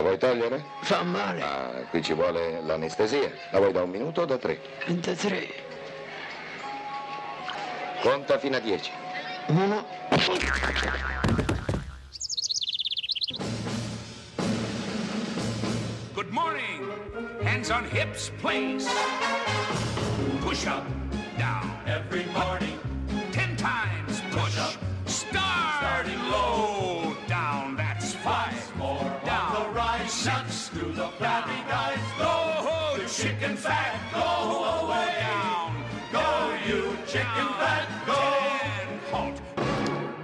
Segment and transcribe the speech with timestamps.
[0.00, 0.64] La vuoi togliere?
[0.80, 1.42] Fa male.
[1.42, 3.30] Ah, qui ci vuole l'anestesia.
[3.50, 4.58] La vuoi da un minuto o da tre?
[4.86, 5.46] Da tre.
[8.00, 8.90] Conta fino a dieci.
[9.48, 9.84] Uno.
[16.14, 16.90] Good morning.
[17.42, 18.88] Hands on hips, please.
[20.40, 20.86] Push up,
[21.36, 21.70] down.
[21.84, 22.78] Every morning.
[23.32, 24.56] Ten times push.
[24.56, 24.78] up.
[25.04, 25.76] Start.
[25.78, 27.09] Starting low.
[30.90, 30.96] Six.
[30.96, 31.98] Through the flabby guys.
[32.18, 33.94] Go, the chicken fat.
[34.12, 35.14] Go away.
[35.20, 35.84] Down.
[36.12, 36.26] Go,
[36.66, 37.86] you chicken fat.
[38.06, 38.18] Go.
[38.60, 39.00] Ten.
[39.12, 39.36] Halt.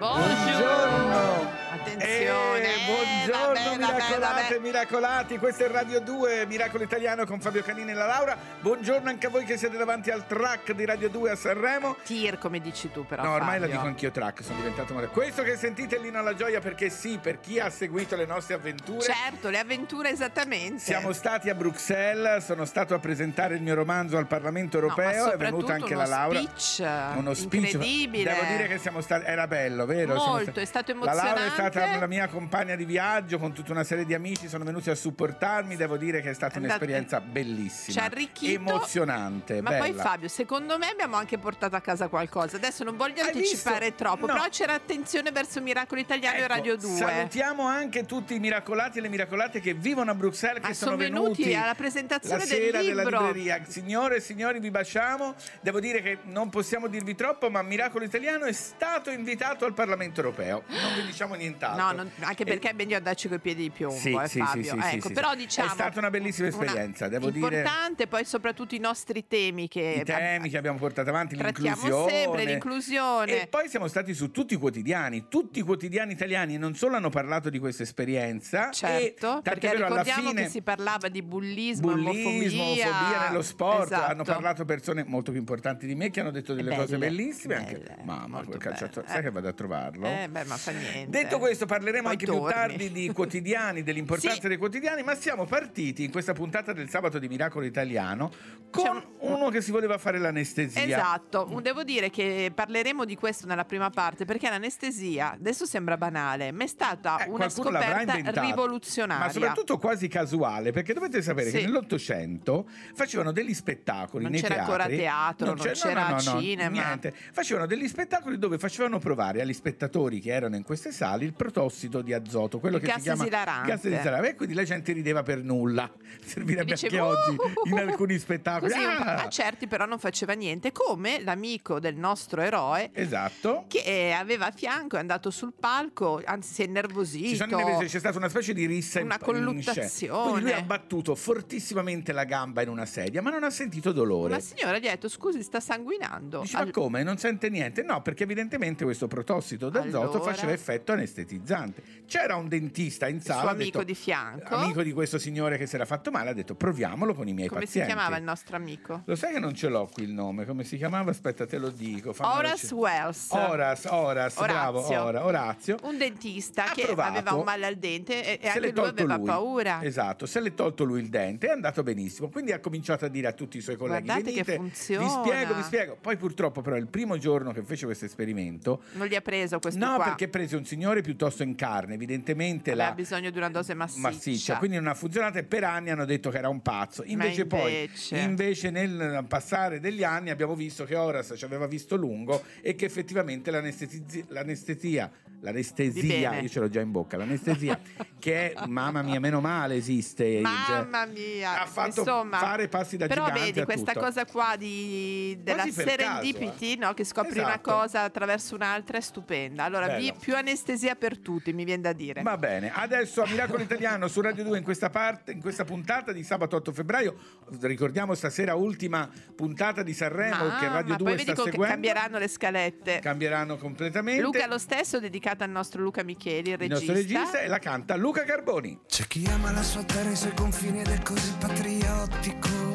[0.00, 1.24] Buongiorno.
[1.72, 2.55] Attenzione.
[2.86, 4.54] Buongiorno vabbè, miracolate vabbè.
[4.54, 8.36] e miracolati, questo è Radio 2, Miracolo Italiano con Fabio Canini e la Laura.
[8.60, 11.96] Buongiorno anche a voi che siete davanti al track di Radio 2 a Sanremo.
[12.04, 13.24] Tir, come dici tu, però.
[13.24, 13.74] No, ormai la Fabio.
[13.74, 15.08] dico anch'io track, sono diventato male.
[15.08, 19.00] Questo che sentite l'inno alla gioia perché sì, per chi ha seguito le nostre avventure.
[19.00, 20.78] Certo, le avventure esattamente.
[20.78, 25.32] Siamo stati a Bruxelles, sono stato a presentare il mio romanzo al Parlamento No, Europeo,
[25.32, 26.38] è venuta anche la Laura.
[26.38, 27.64] speech Uno speech.
[27.64, 28.32] incredibile.
[28.32, 29.24] Devo dire che siamo stati.
[29.26, 30.14] Era bello, vero?
[30.14, 31.78] Molto, stati- è stato La Laura è emozionante.
[31.80, 34.94] stata la mia compagna di viaggio con tutta una serie di amici, sono venuti a
[34.94, 35.76] supportarmi.
[35.76, 37.92] Devo dire che è stata un'esperienza bellissima.
[37.92, 38.52] Ci ha arricchito.
[38.60, 39.60] Emozionante.
[39.62, 39.84] Ma bella.
[39.84, 42.56] poi Fabio, secondo me abbiamo anche portato a casa qualcosa.
[42.56, 44.02] Adesso non voglio Hai anticipare visto?
[44.04, 44.32] troppo, No.
[44.34, 46.90] però c'era attenzione verso Miracolo Italiano e Ecco, Radio 2.
[46.96, 50.92] Salutiamo anche tutti i miracolati e le miracolate che vivono a Bruxelles, che Ah, sono
[50.92, 53.20] sono venuti venuti alla presentazione la del sera della libro.
[53.26, 53.62] libreria.
[53.66, 55.34] Signore e signori, vi baciamo.
[55.60, 60.20] Devo dire che non possiamo dirvi troppo, ma Miracolo Italiano è stato invitato al Parlamento
[60.20, 60.62] europeo.
[60.68, 61.84] Non vi diciamo nient'altro.
[61.84, 64.62] No, non- anche E- è meglio andarci coi piedi di piombo, Sì, eh, sì, Fabio.
[64.62, 65.36] sì, sì, ecco, sì, però sì.
[65.36, 67.46] diciamo È stata una bellissima esperienza, devo dire.
[67.46, 72.10] importante, poi soprattutto i nostri temi che I temi che abbiamo portato avanti, Trattiamo l'inclusione.
[72.12, 73.42] sempre l'inclusione.
[73.42, 75.26] E poi siamo stati su tutti i quotidiani.
[75.28, 79.68] Tutti i quotidiani italiani non solo hanno parlato di questa esperienza, Certo, e, tant'è perché
[79.68, 83.84] vero, alla ricordiamo fine, che si parlava di bullismo, bullismo, omofobia, omofobia nello sport.
[83.92, 84.10] Esatto.
[84.12, 87.54] Hanno parlato persone molto più importanti di me che hanno detto delle Belle, cose bellissime.
[87.56, 89.08] belle, anche, mamma, molto quel calciatore, belle.
[89.08, 89.22] sai Eh.
[89.22, 90.06] che vado a trovarlo?
[90.06, 91.06] Eh, beh, ma fa niente.
[91.10, 92.52] Detto questo, parleremo Poi anche più torni.
[92.56, 94.48] Tardi di quotidiani, dell'importanza Sì.
[94.48, 98.30] dei quotidiani, ma siamo partiti in questa puntata del sabato di Miracolo Italiano
[98.70, 100.82] con un- uno che si voleva fare l'anestesia.
[100.82, 106.52] Esatto, devo dire che parleremo di questo nella prima parte perché l'anestesia, adesso sembra banale,
[106.52, 109.26] ma è stata Eh, una scoperta rivoluzionaria.
[109.26, 111.58] Ma soprattutto quasi casuale, perché dovete sapere Sì.
[111.58, 114.60] che nell'Ottocento facevano degli spettacoli Non c'era teatri.
[114.72, 116.68] ancora teatro, non c'è- c'era cinema.
[116.70, 117.14] niente.
[117.32, 122.02] Facevano degli spettacoli dove facevano provare agli spettatori che erano in queste sali il protossido
[122.02, 123.68] di azoto, quello Il che gas si chiama esilarante.
[123.68, 124.28] gas esilarante.
[124.30, 125.90] E quindi la gente rideva per nulla.
[126.24, 127.68] Servirebbe Dicevo, anche oggi "Uh".
[127.68, 128.72] in alcuni spettacoli.
[128.72, 129.22] Così Ah!
[129.24, 133.64] a certi però non faceva niente, come l'amico del nostro eroe Esatto.
[133.68, 137.28] che eh, aveva a fianco, è andato sul palco, anzi si è innervosito.
[137.28, 140.22] Ci sono innervositi, c'è stata una specie di rissa Una in colluttazione.
[140.30, 144.30] Quindi lui ha battuto fortissimamente la gamba in una sedia, ma non ha sentito dolore.
[144.30, 146.40] La signora gli ha detto scusi sta sanguinando.
[146.40, 147.02] Dice, ma Al- come?
[147.02, 147.82] Non sente niente?
[147.82, 150.20] No, perché evidentemente questo protossido d'azoto Allora?
[150.32, 151.82] faceva effetto anestetizzante.
[152.06, 153.40] C'era un dentista in il sala.
[153.40, 154.54] suo amico detto- di fianco.
[154.54, 157.48] Amico di questo signore che si era fatto male, ha detto proviamolo con i miei
[157.48, 157.92] Come si pazienti.
[157.92, 159.02] chiamava il nostro amico?
[159.04, 160.44] Lo sai che non ce l'ho qui il nome?
[160.46, 161.10] Come si chiamava?
[161.10, 162.14] Aspetta, te lo dico.
[162.18, 163.30] Horace Wells.
[163.30, 165.02] Horace, Horace, bravo, Orazio.
[165.02, 165.76] Ora- Orazio.
[165.82, 167.10] Un dentista Ha che provato.
[167.18, 169.26] aveva un male al dente e, e anche lui aveva lui.
[169.26, 169.82] paura.
[169.82, 172.28] Esatto, se l'è tolto lui il dente è andato benissimo.
[172.28, 175.10] Quindi ha cominciato a dire a tutti i suoi colleghi: Guardate che "Venite, funziona." Vi
[175.10, 175.96] spiego, vi spiego.
[176.00, 178.82] Poi purtroppo, però, il primo giorno che fece questo esperimento.
[178.92, 180.04] Non gli ha preso questo No, qua.
[180.04, 184.00] perché prese un signore piuttosto in carne, evidentemente aveva la bisogno di una dose massiccia.
[184.08, 187.02] massiccia, quindi non ha funzionato e per anni hanno detto che era un pazzo.
[187.04, 191.96] Invece, invece- poi, invece nel passare degli anni abbiamo visto che Horace ci aveva visto
[191.96, 195.10] lungo e che effettivamente l'anestesi- l'anestesia,
[195.40, 197.78] l'anestesia, io ce l'ho già in bocca, l'anestesia
[198.18, 200.40] che è, mamma mia, meno male esiste.
[200.40, 204.04] Mamma cioè, mia, ha fatto insomma, fare passi da però gigante vedi questa tutto.
[204.04, 206.94] cosa qua di, della serendipity, caso, no?
[206.94, 207.70] che scopri una Esatto.
[207.72, 209.64] cosa attraverso un'altra è stupenda.
[209.64, 212.22] Allora, vi- più anestesia per tutti, mi viene da dire.
[212.22, 216.12] Va bene, adesso a Miracolo Italiano su Radio 2 in questa, parte, in questa puntata
[216.12, 217.16] di sabato 8 febbraio,
[217.60, 221.72] ricordiamo stasera ultima puntata di Sanremo che Radio Mamma, 2 poi sta co- che seguendo.
[221.74, 222.98] cambieranno le scalette.
[223.00, 224.22] Cambieranno completamente.
[224.22, 226.92] Luca lo stesso, dedicata al nostro Luca Micheli, il il regista.
[226.92, 228.78] nostro regista e la canta Luca Carboni.
[228.86, 232.74] C'è chi ama la sua terra e i suoi confini ed è così patriottico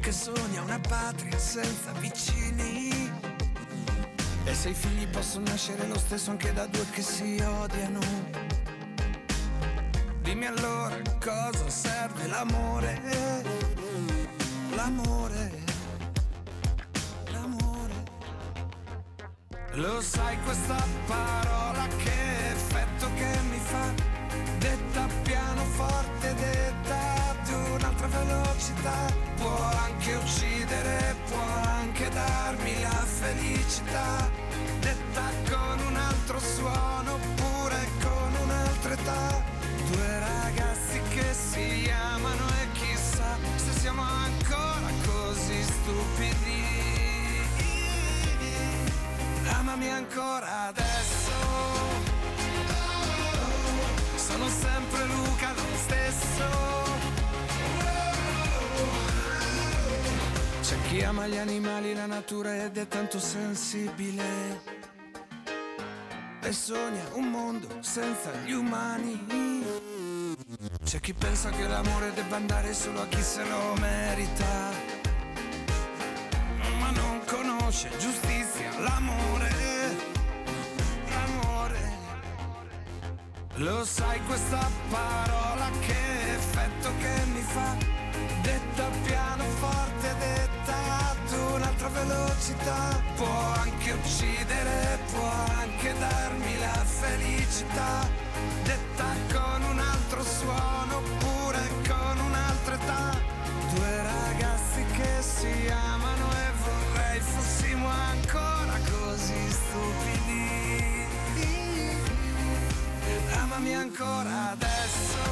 [0.00, 3.10] che sogna una patria senza vicini.
[4.44, 8.00] E se i figli possono nascere lo stesso anche da due che si odiano.
[10.20, 12.28] Dimmi allora cosa serve.
[12.28, 13.00] L'amore.
[14.76, 15.71] L'amore.
[19.76, 23.90] Lo sai questa parola che effetto che mi fa?
[24.58, 29.06] Detta pianoforte, detta ad un'altra velocità.
[29.36, 34.30] Può anche uccidere, può anche darmi la felicità.
[34.80, 39.42] Detta con un altro suono oppure con un'altra età.
[39.90, 46.41] Due ragazzi che si amano e chissà se siamo ancora così stupidi
[49.58, 51.30] Amami ancora adesso.
[54.16, 56.44] Sono sempre Luca lo stesso.
[60.62, 64.80] C'è chi ama gli animali, la natura ed è tanto sensibile.
[66.40, 69.26] E sogna un mondo senza gli umani.
[70.84, 74.91] C'è chi pensa che l'amore debba andare solo a chi se lo merita.
[77.72, 79.50] Conosce giustizia, l'amore.
[81.08, 81.80] L'amore.
[83.54, 87.74] Lo sai questa parola che effetto che mi fa?
[88.42, 90.74] Detta piano forte, detta
[91.12, 93.02] ad un'altra velocità.
[93.16, 98.06] Può anche uccidere, può anche darmi la felicità.
[98.64, 101.00] Detta con un altro suono
[109.82, 111.06] stupidi.
[113.42, 115.22] Amami ancora adesso.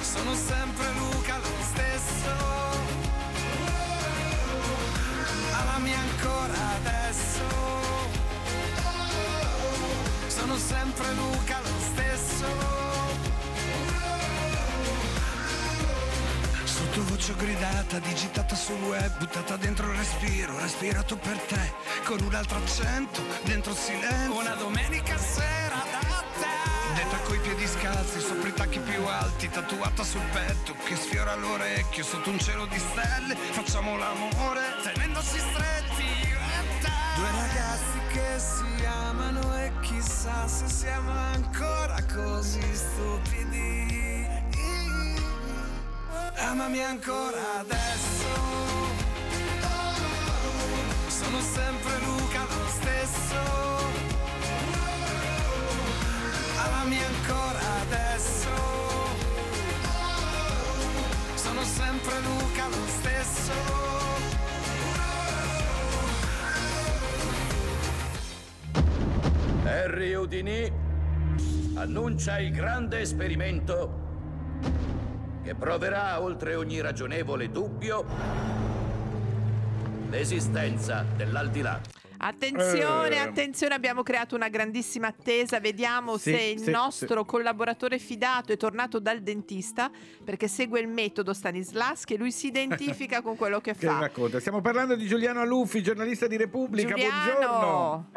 [0.00, 2.34] Sono sempre Luca lo stesso.
[5.60, 7.44] Amami ancora adesso.
[10.26, 12.85] Sono sempre Luca lo stesso.
[17.26, 21.72] Sottovoce gridata, digitata sul web, buttata dentro il respiro, respirato per te,
[22.04, 24.38] con un altro accento, dentro il silenzio.
[24.38, 26.94] Una domenica sera da te.
[26.94, 32.04] Detta coi piedi scalzi, sopra i tacchi più alti, tatuata sul petto, che sfiora l'orecchio,
[32.04, 36.02] sotto un cielo di stelle, facciamo l'amore, tenendoci stretti.
[36.28, 36.92] io e te.
[37.16, 44.05] Due ragazzi che si amano e chissà se siamo ancora così stupidi.
[46.38, 48.26] Amami ancora adesso.
[51.08, 53.40] Sono sempre Luca lo stesso.
[56.64, 58.48] Amami ancora adesso.
[61.34, 63.52] Sono sempre Luca lo stesso.
[69.64, 70.70] Harry Houdini
[71.74, 74.04] annuncia il grande esperimento
[75.46, 78.04] che proverà oltre ogni ragionevole dubbio
[80.10, 81.80] l'esistenza dell'aldilà.
[82.18, 83.18] Attenzione, Eh.
[83.18, 85.60] attenzione, abbiamo creato una grandissima attesa.
[85.60, 89.88] Vediamo Sì, se il sì, nostro collaboratore fidato è tornato dal dentista
[90.24, 94.00] perché segue il metodo Stanislaschi e lui si identifica con quello che Che fa.
[94.00, 94.40] racconta?
[94.40, 96.92] Stiamo parlando di Giuliano Aluffi, giornalista di Repubblica.
[96.94, 97.22] Buongiorno.
[97.32, 98.10] Giuliano,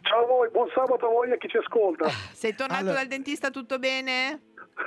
[0.00, 2.08] Ciao a voi, buon sabato a voi e a chi ci ascolta.
[2.32, 4.40] sei tornato Allora- dal dentista tutto bene?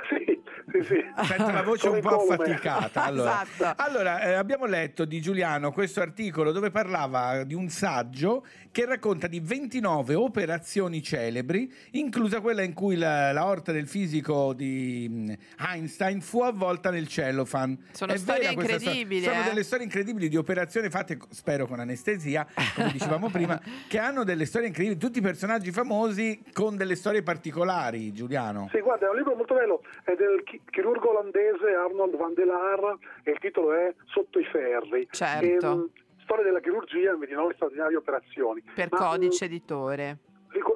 [0.08, 1.04] Sì, sì, sì.
[1.24, 3.02] Sento la voce un po' affaticata.
[3.04, 3.82] Allora, Esatto.
[3.82, 9.26] Allora, eh, abbiamo letto di Giuliano questo articolo dove parlava di un saggio che racconta
[9.26, 15.30] di 29 operazioni celebri, inclusa quella in cui la, la orta del fisico di mm,
[15.60, 17.78] Einstein fu avvolta nel cellophane.
[17.92, 18.60] Sono È storie storia?
[18.60, 19.44] incredibili, Sono eh?
[19.44, 24.44] delle storie incredibili di operazioni fatte, spero con anestesia, come dicevamo prima, che hanno delle
[24.44, 25.00] storie incredibili.
[25.00, 28.68] Tutti personaggi famosi con delle storie particolari, Giuliano.
[28.72, 32.46] Sì, guarda, è un libro molto bello, è del chi- chirurgo olandese Arnold van der
[32.46, 35.06] Laar e il titolo è Sotto i ferri.
[35.10, 35.76] Certo.
[35.76, 35.90] mh,
[36.22, 38.62] storia della chirurgia in 29 straordinarie operazioni.
[38.74, 40.18] Per Ma, codice mh, editore.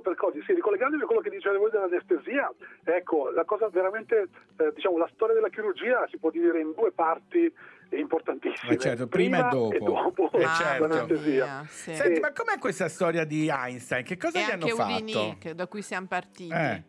[0.03, 2.53] Per cose, sì, ricollegandomi a quello che dicevate voi dell'anestesia,
[2.85, 6.91] ecco, la cosa veramente, eh, diciamo, la storia della chirurgia si può dividere in due
[6.93, 7.51] parti
[7.91, 8.75] importantissime.
[8.75, 9.73] Eh, certo, prima e dopo.
[9.75, 10.87] E dopo Eh, certo.
[10.87, 11.45] l'anestesia.
[11.45, 11.95] mia, sì.
[11.95, 14.05] Senti, ma com'è questa storia di Einstein?
[14.05, 14.93] Che cosa E gli hanno anche fatto?
[14.93, 16.53] Udini, che- da cui siamo partiti.
[16.53, 16.83] Eh.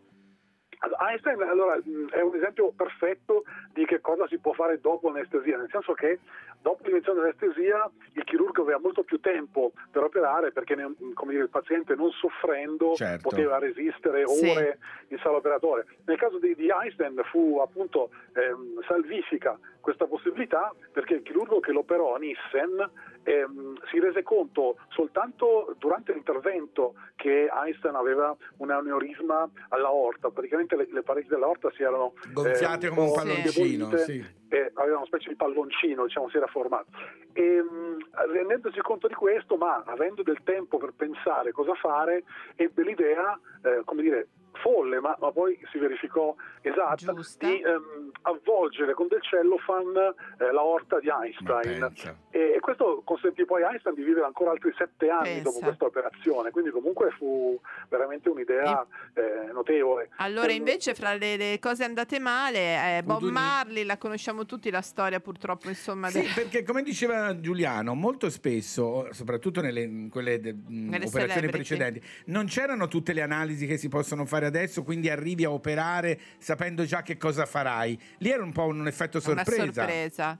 [0.99, 5.69] Einstein allora, è un esempio perfetto di che cosa si può fare dopo l'anestesia, nel
[5.69, 6.19] senso che
[6.61, 11.43] dopo l'invenzione dell'anestesia il chirurgo aveva molto più tempo per operare perché ne- come dire,
[11.43, 13.29] il paziente non soffrendo Certo.
[13.29, 14.49] poteva resistere Sì.
[14.49, 15.85] ore in sala operatoria.
[16.05, 21.71] Nel caso di, di Einstein fu appunto ehm, salvifica questa possibilità perché il chirurgo che
[21.71, 22.89] l'operò, Nissen,
[23.23, 30.87] ehm, si rese conto soltanto durante l'intervento che Einstein aveva un aneurisma all'aorta, praticamente le,
[30.91, 34.25] le pareti dell'aorta si erano Gonfiate eh, come un palloncino, sì.
[34.49, 36.89] e aveva una specie di palloncino, diciamo, si era formato.
[37.33, 42.23] E, mh, rendendosi conto di questo, ma avendo del tempo per pensare cosa fare,
[42.55, 44.27] ebbe l'idea, eh, come dire,
[44.61, 47.47] folle, ma, ma poi si verificò esatta, Giusta.
[47.47, 51.91] di ehm, avvolgere con del cellophane eh, la orta di Einstein.
[52.29, 55.43] E, e questo consentì poi a Einstein di vivere ancora altri sette anni Pensa.
[55.43, 60.09] dopo questa operazione, quindi comunque fu veramente un'idea eh, notevole.
[60.17, 63.23] Allora, Ehm, invece, fra le, le cose andate male, eh, Bob.
[63.23, 66.09] Marley, la conosciamo tutti la storia, purtroppo, insomma.
[66.09, 71.29] Sì, de- perché come diceva Giuliano, molto spesso, soprattutto nelle quelle de- mh, Nelle operazioni
[71.29, 71.51] celebrity.
[71.51, 76.19] precedenti, non c'erano tutte le analisi che si possono fare adesso, quindi arrivi a operare
[76.37, 77.99] sapendo già che cosa farai.
[78.19, 79.71] Lì era un po' un effetto Una sorpresa.
[79.73, 80.39] sorpresa.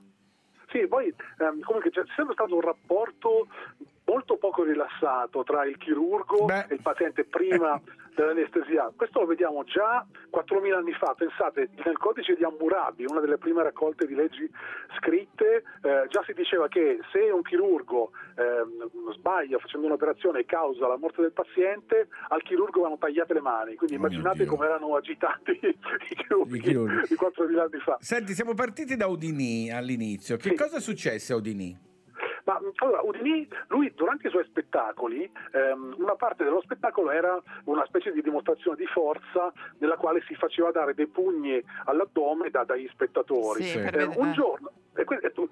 [0.70, 1.06] Sì, poi
[1.38, 3.46] ehm, comunque c'è sempre stato un rapporto
[4.12, 6.66] molto poco rilassato tra il chirurgo Beh.
[6.68, 7.80] e il paziente prima
[8.14, 8.92] dell'anestesia.
[8.94, 11.14] Questo lo vediamo già 4.000 anni fa.
[11.16, 14.46] Pensate, nel codice di Hammurabi, una delle prime raccolte di leggi
[14.98, 20.86] scritte, eh, già si diceva che se un chirurgo ehm, sbaglia facendo un'operazione e causa
[20.88, 23.74] la morte del paziente, al chirurgo vanno tagliate le mani.
[23.76, 27.08] Quindi Oh immaginate come erano agitati i chirurghi, I chirurghi.
[27.08, 27.96] di 4.000 anni fa.
[27.98, 30.36] Senti, siamo partiti da Udini all'inizio.
[30.36, 30.54] Che Sì.
[30.54, 31.90] cosa successe a Udini?
[32.44, 37.84] Ma allora, Udini, lui durante i suoi spettacoli, ehm, una parte dello spettacolo era una
[37.86, 42.88] specie di dimostrazione di forza nella quale si faceva dare dei pugni all'addome da- dagli
[42.88, 43.62] spettatori.
[43.62, 44.32] Sì, Eh, ved- un eh.
[44.32, 44.70] giorno,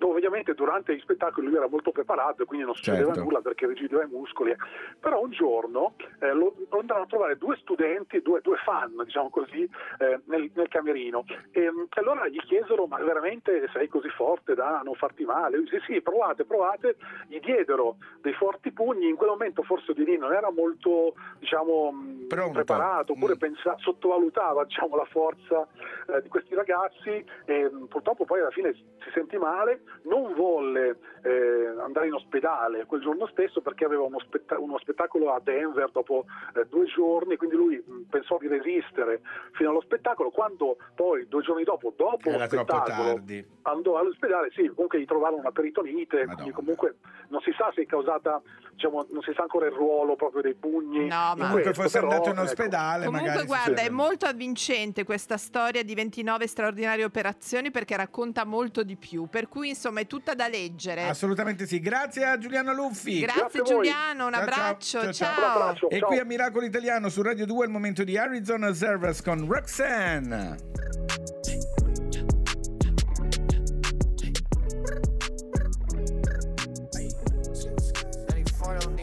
[0.00, 3.22] ovviamente durante gli spettacoli lui era molto preparato e quindi non succedeva Certo.
[3.22, 4.54] nulla perché rigideva i muscoli,
[4.98, 9.30] però un giorno eh, lo, lo andarono a trovare due studenti, due, due fan, diciamo
[9.30, 9.68] così,
[9.98, 14.54] eh, nel, nel camerino e, mh, e allora gli chiesero ma veramente sei così forte
[14.54, 15.56] da non farti male?
[15.56, 16.79] Lui disse sì, provate, provate,
[17.28, 21.92] gli diedero dei forti pugni, in quel momento forse Odini non era molto diciamo,
[22.28, 22.52] Pronto.
[22.52, 23.38] preparato oppure Mm.
[23.38, 25.66] pensa- sottovalutava diciamo, la forza
[26.08, 30.98] eh, di questi ragazzi e mh, purtroppo poi alla fine si sentì male, non volle
[31.22, 35.90] eh, andare in ospedale quel giorno stesso perché aveva uno, spetta- uno spettacolo a Denver
[35.90, 39.20] dopo eh, due giorni, quindi lui mh, pensò di resistere
[39.52, 43.20] fino allo spettacolo, quando poi due giorni dopo, dopo lo spettacolo,
[43.62, 46.34] andò all'ospedale, sì, comunque gli trovarono una peritonite, Madonna.
[46.34, 46.96] quindi comunque
[47.30, 50.54] non si sa se è causata, diciamo, non si sa ancora il ruolo proprio dei
[50.54, 51.06] pugni.
[51.06, 52.42] No, ma- Comunque fosse però, andato in ecco.
[52.44, 58.44] ospedale, Comunque, magari guarda, è molto avvincente questa storia di 29 straordinarie operazioni perché racconta
[58.44, 59.28] molto di più.
[59.28, 61.06] Per cui, insomma, è tutta da leggere.
[61.06, 61.78] Assolutamente sì.
[61.78, 63.20] Grazie a Giuliano Luffi.
[63.20, 63.62] Grazie, Grazie.
[63.62, 65.00] Giuliano, un Ciao, abbraccio.
[65.02, 65.12] Ciao, ciao.
[65.12, 65.38] ciao.
[65.38, 66.08] Un abbraccio, E ciao.
[66.08, 70.56] qui a Miracolo Italiano su Radio 2 è il momento di Arizona Servers con Roxanne.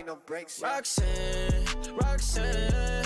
[0.07, 1.65] Roxanne,
[2.01, 3.03] Roxanne,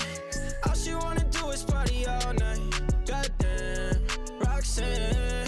[0.68, 2.60] all she wanna do is party all night.
[3.08, 4.06] Goddamn,
[4.40, 5.48] Roxanne,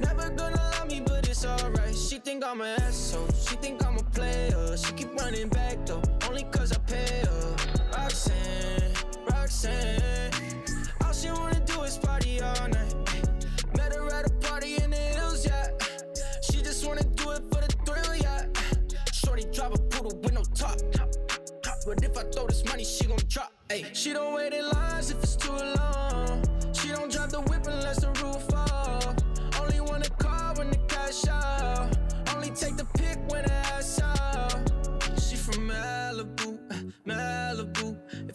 [0.00, 1.94] never gonna love me, but it's alright.
[1.94, 4.76] She think I'm an asshole, she think I'm a player.
[4.76, 7.56] She keep running back though, only cause I pay her.
[7.96, 8.92] Roxanne,
[9.30, 10.32] Roxanne,
[11.04, 12.94] all she wanna do is party all night.
[13.76, 15.68] Met her at a party in the hills, yeah.
[16.42, 18.46] She just wanna do it for the thrill, yeah.
[19.12, 20.78] Shorty drive a poodle with no top.
[21.86, 23.52] But if I throw this money, she gon' drop.
[23.70, 26.44] Ayy, she don't wait in lines if it's too long.
[26.74, 29.16] She don't drive the whip unless the roof fall.
[29.60, 31.96] Only want a call when the cash out.
[32.34, 34.52] Only take the pick when the ass out.
[35.18, 36.58] She from Malibu,
[37.06, 37.89] Malibu.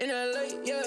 [0.00, 0.82] In LA, yeah,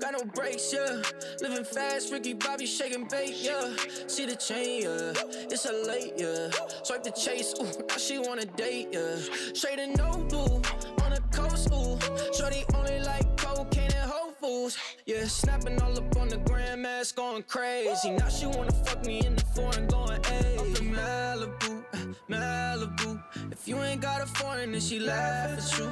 [0.00, 1.00] got no brakes, yeah.
[1.40, 3.74] Living fast, Ricky Bobby shaking bait, yeah.
[4.06, 5.12] See the chain, yeah.
[5.50, 6.50] It's a late, yeah.
[6.82, 9.16] Swipe the chase, ooh, now she wanna date, yeah.
[9.54, 10.56] Straight and no blue,
[11.02, 11.98] on the coast, ooh.
[12.36, 14.76] Shorty only like cocaine and Whole Foods,
[15.06, 15.24] yeah.
[15.24, 18.10] Snapping all up on the grandmas, going crazy.
[18.10, 21.82] Now she wanna fuck me in the foreign, going, in Malibu,
[22.28, 23.22] Malibu.
[23.66, 25.84] You ain't got a foreign, then she laugh at you.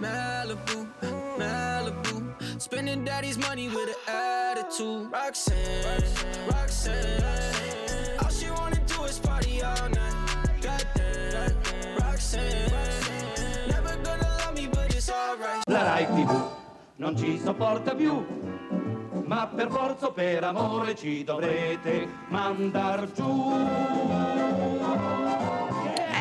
[0.00, 0.86] Malibu,
[1.36, 2.60] Malibu.
[2.60, 5.10] Spending daddy's money with an attitude.
[5.10, 6.02] Roxanne,
[6.48, 7.22] Roxanne.
[8.22, 10.62] All she wanna do is party all night.
[10.62, 11.56] Goddamn,
[12.00, 12.70] Roxanne.
[13.68, 15.62] Never gonna love me, but it's alright.
[15.66, 16.30] La Rai TV
[16.96, 18.24] non ci sopporta più,
[19.26, 25.27] ma per forza o per amore ci dovrete mandar giù.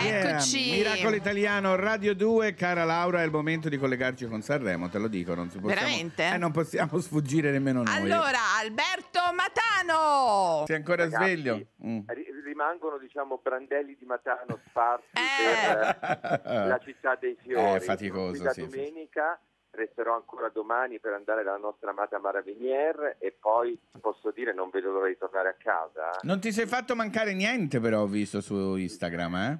[0.06, 0.72] Eccoci.
[0.72, 5.08] Miracolo Italiano, Radio 2, cara Laura, è il momento di collegarci con Sanremo, te lo
[5.08, 6.27] dico, non si possiamo, Veramente?
[6.34, 7.96] Eh, non possiamo sfuggire nemmeno noi.
[7.96, 10.63] Allora, Alberto Matano.
[10.68, 11.66] Sei ancora Ragazzi, sveglio?
[11.86, 12.00] Mm.
[12.08, 15.96] ri- rimangono diciamo brandelli di Matano sparsi Eh.
[15.96, 17.75] per eh, la città dei fiori.
[17.75, 19.39] Eh, faticoso, Qui da sì, domenica
[19.72, 24.70] resterò ancora domani per andare dalla nostra amata Mara Venier e poi posso dire non
[24.72, 26.18] vedo l'ora di tornare a casa.
[26.24, 29.60] Non ti sei fatto mancare niente però, ho visto su Instagram, eh?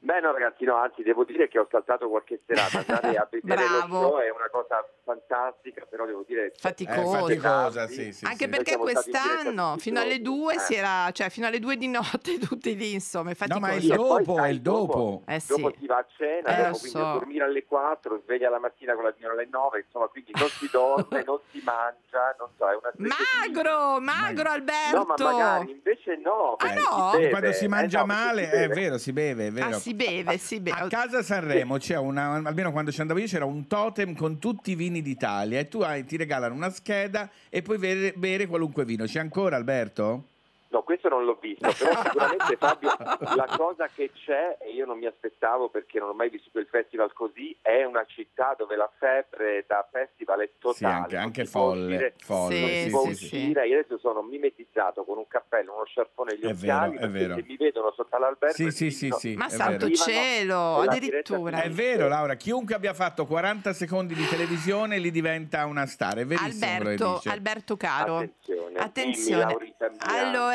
[0.00, 3.62] Beh no ragazzi, no, anzi devo dire che ho saltato qualche serata, andare a vedere
[3.68, 4.00] lo Bravo.
[4.00, 6.52] show è una cosa fantastica, però devo dire...
[6.56, 7.18] Faticosa.
[7.18, 8.48] Eh, faticosa, sì, sì, Anche sì.
[8.48, 10.38] perché quest'anno fino alle giorni.
[10.38, 10.58] due Eh.
[10.60, 13.74] si era, cioè fino alle due di notte tutti lì, insomma, è No, ma è
[13.74, 14.08] il faticoso.
[14.14, 15.22] Poi, dopo, sai, è il dopo.
[15.26, 15.60] Eh sì.
[15.60, 17.06] Dopo si va a cena, Eh, dopo quindi so.
[17.06, 20.48] a dormire alle 4, sveglia la mattina con la signora alle 9, insomma, quindi non
[20.48, 24.96] si dorme, non si mangia, non so, è una specie di- Magro, magro Alberto.
[24.96, 26.52] No, ma magari invece no.
[26.52, 26.80] Ah, perché
[27.24, 27.28] no?
[27.30, 29.66] Quando si Eh, mangia no, male, si è vero, si beve, è vero.
[29.76, 30.78] Ah, si beve, si beve.
[30.78, 34.72] A casa Sanremo c'è una, almeno quando ci andavo io c'era un totem con tutti
[34.72, 38.84] i vini d'Italia e tu hai- ti regalano una scheda e puoi bere, bere qualunque
[38.84, 39.04] vino.
[39.04, 40.24] C'è ancora Alberto?
[40.70, 42.90] No, questo non l'ho visto, però sicuramente Fabio,
[43.36, 46.66] la cosa che c'è, e io non mi aspettavo perché non ho mai vissuto il
[46.70, 50.76] festival così, è una città dove la febbre da festival è totale.
[50.76, 52.14] Sì, anche, anche folle.
[52.18, 53.46] folle, Sì, non sì, si può sì, sì.
[53.50, 57.08] Io adesso sono mimetizzato con un cappello, uno sciarpone e gli È occhiali, vero, è
[57.10, 57.34] vero.
[57.46, 59.96] mi vedono sotto all'albergo Sì, sì, sì, sì, Ma santo vero.
[59.96, 61.62] cielo, addirittura.
[61.62, 66.26] È vero, Laura, chiunque abbia fatto 40 secondi di televisione li diventa una star, è
[66.26, 67.20] verissimo Alberto.
[67.24, 68.16] Alberto caro.
[68.18, 69.36] Attenzione, Attenzione.
[69.36, 69.98] dimmi, Laurita mia.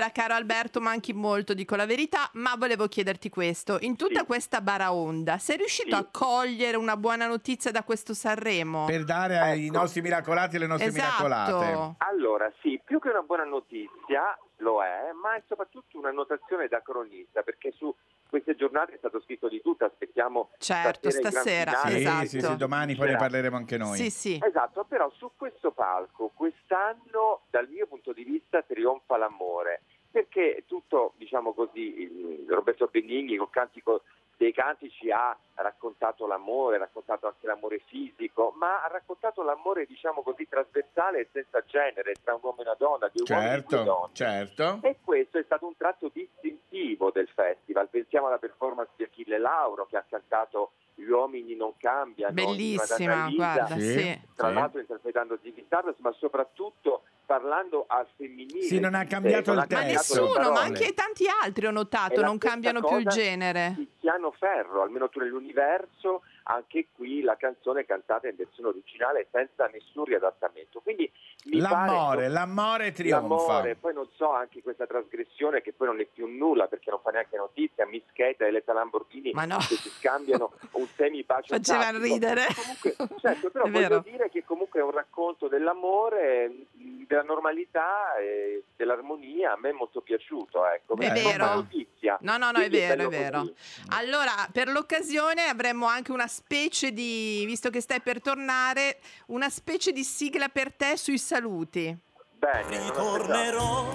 [0.03, 3.77] Allora, caro Alberto, manchi molto, dico la verità, ma volevo chiederti questo.
[3.81, 4.25] In tutta Sì.
[4.25, 6.01] questa baraonda, sei riuscito Sì.
[6.01, 8.83] a cogliere una buona notizia da questo Sanremo?
[8.85, 9.77] Per dare ai Ecco.
[9.77, 11.51] nostri miracolati e alle nostre miracolate.
[11.69, 11.95] esatto.
[11.99, 16.81] Allora, sì, più che una buona notizia lo è, ma è soprattutto una notazione da
[16.81, 17.93] cronista, perché su
[18.29, 21.71] queste giornate è stato scritto di tutto, aspettiamo Certo, stasera.
[21.85, 22.25] Sì, esatto.
[22.27, 23.97] sì, sì, domani poi ne parleremo anche noi.
[23.97, 24.39] Sì, sì.
[24.43, 29.81] Esatto, però su questo palco quest'anno dal mio punto di vista trionfa l'amore,
[30.23, 34.03] perché tutto, diciamo così, Roberto Benigni col cantico
[34.37, 40.21] dei cantici ha raccontato l'amore, ha raccontato anche l'amore fisico, ma ha raccontato l'amore, diciamo
[40.21, 43.69] così, trasversale e senza genere, tra un uomo e una donna, due uomini e due
[43.69, 44.13] Certo, donne.
[44.13, 44.79] certo.
[44.81, 47.89] E questo è stato un tratto distintivo del festival.
[47.89, 52.33] Pensiamo alla performance di Achille Lauro che ha cantato Gli uomini non cambiano.
[52.35, 53.81] di Bellissima, Lisa, guarda, Sì.
[53.99, 54.21] sì.
[54.35, 54.53] Tra Sì.
[54.53, 58.63] l'altro interpretando Ziggy Stardust, ma soprattutto parlando al femminile.
[58.63, 59.85] Sì, non ha cambiato il Ma testo.
[59.85, 63.73] le nessuno, ma anche tanti altri ho notato, È non cambiano più il genere.
[63.75, 69.67] Tiziano Ferro, almeno tu nell'universo, anche qui la canzone è cantata in versione originale senza
[69.67, 70.79] nessun riadattamento.
[70.81, 71.09] Quindi
[71.45, 73.27] mi L'amore, pare l'amore trionfa.
[73.27, 76.99] L'amore, poi non so anche questa trasgressione che poi non è più nulla perché non
[77.01, 79.57] fa neanche notizia, Mischeta e Eletta Lamborghini Ma no.
[79.57, 82.03] che si scambiano un semi-bacio Facevano tattico.
[82.13, 82.45] ridere.
[82.55, 83.99] Comunque, certo, però È voglio vero.
[84.05, 90.01] dire che comunque è un racconto dell'amore, della normalità e dell'armonia, a me è molto
[90.01, 90.97] piaciuto, ecco.
[90.97, 91.45] È vero.
[91.55, 92.17] notizia.
[92.21, 93.39] No, no, no, è Quindi vero, è vero.
[93.39, 93.53] così.
[93.89, 99.91] Allora, per l'occasione avremmo anche una specie di, visto che stai per tornare, una specie
[99.91, 101.95] di sigla per te sui saluti.
[102.39, 103.91] Bene, aspettavo.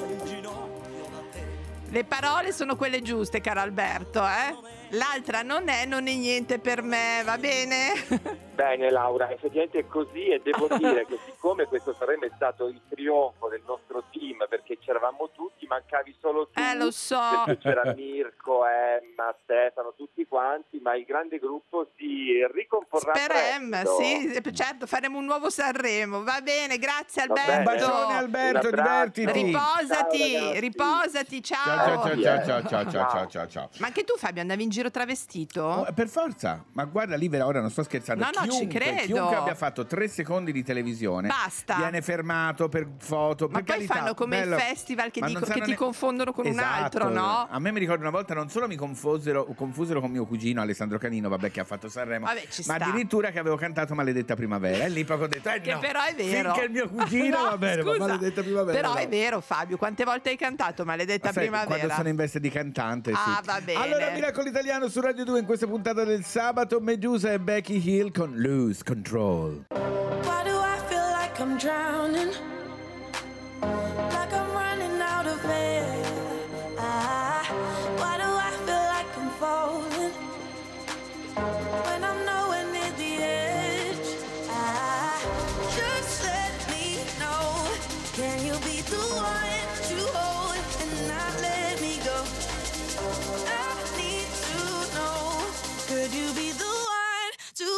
[1.90, 4.54] Le parole sono quelle giuste, caro Alberto, eh?
[4.92, 8.46] L'altra non è, non è niente per me, va bene?
[8.54, 13.50] Bene Laura, effettivamente è così e devo dire che siccome questo sarebbe stato il trionfo
[13.50, 16.60] del nostro team perché c'eravamo tutti, mancavi solo tu.
[16.60, 17.20] Eh, lo so.
[17.60, 23.96] C'era Mirko, Emma, Stefano, tutti quanti, ma il grande gruppo si ricomporrà Sperem, presto.
[24.02, 26.24] sì, certo, faremo un nuovo Sanremo.
[26.24, 27.42] Va bene, grazie bene.
[27.42, 27.86] Un Alberto.
[27.88, 29.32] bacione Alberto, divertiti.
[29.32, 31.66] Riposati, Ciao, riposati, ciao.
[31.66, 33.10] Ciao, ciao, ciao, ciao, ciao, ciao, Ciao.
[33.10, 33.70] ciao, ciao, ciao.
[33.80, 35.64] Ma anche tu Fabio andavi in giro travestito?
[35.64, 38.24] Oh, per forza, ma guarda lì, ora non sto scherzando.
[38.24, 39.02] No, no, ci chiunque, credo.
[39.04, 41.76] chiunque abbia fatto tre secondi di televisione Basta.
[41.76, 43.48] viene fermato per foto.
[43.48, 44.56] Ma per poi carità, fanno come bello.
[44.56, 46.84] il festival che, dico- che sanno ti ne- confondono con un Esatto.
[46.84, 47.48] altro, no?
[47.50, 50.98] A me mi ricordo una volta non solo mi confosero, confusero con mio cugino Alessandro
[50.98, 54.84] Canino, vabbè, che ha fatto Sanremo, Vabbè, ma addirittura che avevo cantato Maledetta Primavera.
[54.86, 56.54] E lì proprio ho detto, eh Che no, però è vero.
[56.54, 57.98] Finché il mio cugino No, va bene, scusa.
[57.98, 58.78] Maledetta Primavera.
[58.80, 59.00] Però no.
[59.00, 59.78] è vero, Fabio.
[59.78, 61.76] Quante volte hai cantato Maledetta Ma sai, Primavera?
[61.78, 63.18] Quando sono in veste di cantante, sì.
[63.20, 63.82] Ah, va bene.
[63.82, 68.12] Allora, Miracolo Italiano su Radio 2 in questa puntata del sabato, Medusa e Becky Hill
[68.12, 69.66] con Lose Control.
[69.72, 72.57] Why do I feel like I'm drowning?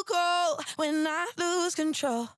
[0.10, 2.30] go when I lose control.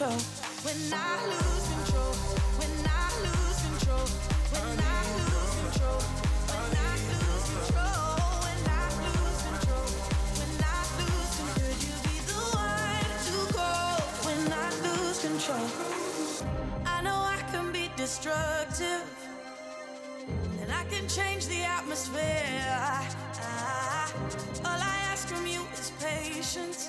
[0.00, 0.18] Control?
[0.64, 2.12] When I lose control.
[2.56, 4.06] When I lose control.
[4.52, 6.00] When I lose control.
[6.48, 8.08] When I lose control.
[8.44, 9.88] When I lose control.
[10.40, 11.68] When I lose control.
[11.68, 15.68] Could you be the one to call when I lose control?
[16.86, 19.04] I know I can be destructive.
[20.62, 22.64] And I can change the atmosphere.
[23.42, 24.12] Ah,
[24.64, 26.88] all I ask from you is patience.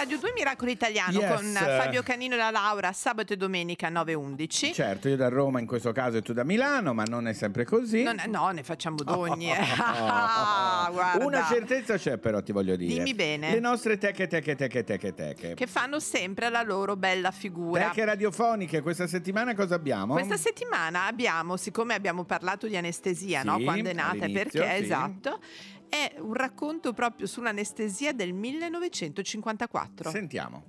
[0.00, 1.34] Radio 2 Miracolo Italiano Yes.
[1.34, 4.72] con Fabio Canino e la Laura sabato e domenica 9.11.
[4.72, 7.66] Certo, io da Roma in questo caso e tu da Milano, ma non è sempre
[7.66, 8.02] così.
[8.02, 9.50] Non- no, ne facciamo d'ogni.
[9.52, 9.58] eh.
[9.76, 11.22] Ah, guarda.
[11.26, 12.94] Una certezza c'è però, ti voglio dire.
[12.94, 13.50] Dimmi bene.
[13.50, 15.52] Le nostre teche, teche, teche, teche, teche.
[15.54, 17.88] Che fanno sempre la loro bella figura.
[17.88, 20.14] Teche radiofoniche, questa settimana cosa abbiamo?
[20.14, 23.58] Questa settimana abbiamo, siccome abbiamo parlato di anestesia, no?
[23.58, 24.82] Sì, quando è nata perché, sì.
[24.82, 25.40] esatto,
[25.90, 30.08] è un racconto proprio sull'anestesia del 1954.
[30.10, 30.64] Sentiamo.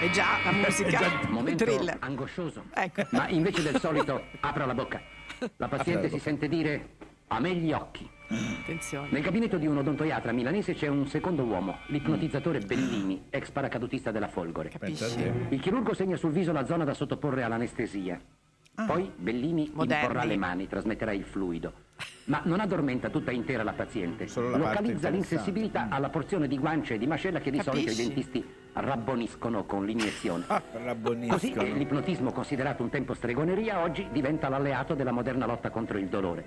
[0.00, 1.00] E già la musica.
[1.28, 1.96] Momento Thriller.
[2.00, 2.64] angoscioso.
[2.74, 3.06] Ecco.
[3.10, 5.00] Ma invece del solito apra la bocca.
[5.56, 6.96] La paziente si sente dire
[7.28, 8.08] a me gli occhi.
[8.28, 9.08] Attenzione.
[9.10, 14.28] Nel gabinetto di un odontoiatra milanese c'è un secondo uomo, l'ipnotizzatore Bellini, ex paracadutista della
[14.28, 14.70] Folgore.
[14.70, 15.32] Te.
[15.50, 18.20] Il chirurgo segna sul viso la zona da sottoporre all'anestesia.
[18.74, 20.02] Poi Bellini Moderni.
[20.02, 21.72] imporrà le mani, trasmetterà il fluido.
[22.24, 24.26] Ma non addormenta tutta intera la paziente.
[24.34, 28.06] La Localizza l'insensibilità alla porzione di guancia e di mascella che di solito i Capisci?
[28.06, 30.44] dentisti rabboniscono con l'iniezione.
[30.54, 30.62] Ah.
[31.28, 36.06] Così eh, l'ipnotismo considerato un tempo stregoneria oggi diventa l'alleato della moderna lotta contro il
[36.08, 36.44] dolore.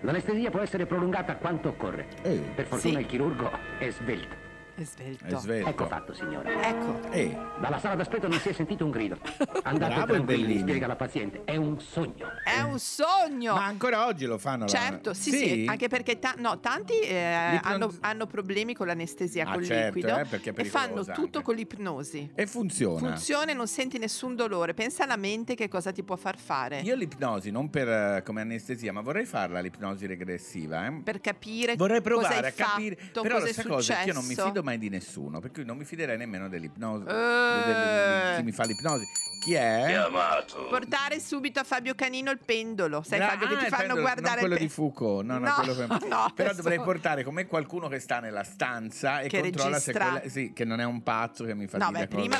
[0.00, 2.06] L'anestesia può essere prolungata quanto occorre.
[2.22, 3.00] Eh, Per fortuna Sì.
[3.00, 4.34] il chirurgo è svelto.
[4.76, 5.24] È svelto.
[5.24, 5.68] È svelto.
[5.68, 6.50] Ecco fatto, signora.
[6.68, 7.00] Ecco.
[7.12, 9.16] Eh, Dalla sala d'aspetto non si è sentito un grido.
[9.62, 11.42] Andate Bravo il tranquilli, spiega la paziente.
[11.44, 12.26] È un sogno.
[12.44, 13.54] È un sogno.
[13.54, 14.64] ma ancora oggi lo fanno.
[14.64, 19.46] la- Certo, sì, sì, anche perché ta- no, tanti eh, hanno, hanno problemi con l'anestesia,
[19.46, 21.42] Ah, col certo, liquido eh, e fanno pericolosa tutto anche.
[21.42, 22.30] con l'ipnosi.
[22.34, 22.98] E funziona.
[22.98, 24.74] Funziona e non senti nessun dolore.
[24.74, 26.80] Pensa alla mente che cosa ti può far fare.
[26.80, 30.86] Io l'ipnosi, non per eh, come anestesia, ma vorrei farla l'ipnosi regressiva.
[30.86, 31.00] eh.
[31.04, 32.96] per capire Vorrei cosa provare hai a capire.
[32.96, 33.74] fatto, Però cosa la è successo.
[33.74, 36.16] cosa è che io non mi fido mai di nessuno, per cui non mi fiderei
[36.16, 37.04] nemmeno dell'ipnosi.
[37.06, 38.34] Eh.
[38.36, 39.04] chi mi fa l'ipnosi.
[39.44, 39.84] Chi è?
[39.88, 40.66] Chiamato.
[40.68, 43.02] Portare subito a Fabio Canino il pendolo.
[43.02, 45.24] Sai Ah, Fabio che ti il fanno pendolo, guardare non quello il di pe- Foucault,
[45.26, 48.20] no, no, No, quello che- no, però adesso- dovrei portare con me qualcuno che sta
[48.20, 50.10] nella stanza e Che controlla se registra.
[50.18, 52.36] quella, sì, che non è un pazzo che mi fa No, dire beh, prima.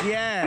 [0.00, 0.42] Chi è?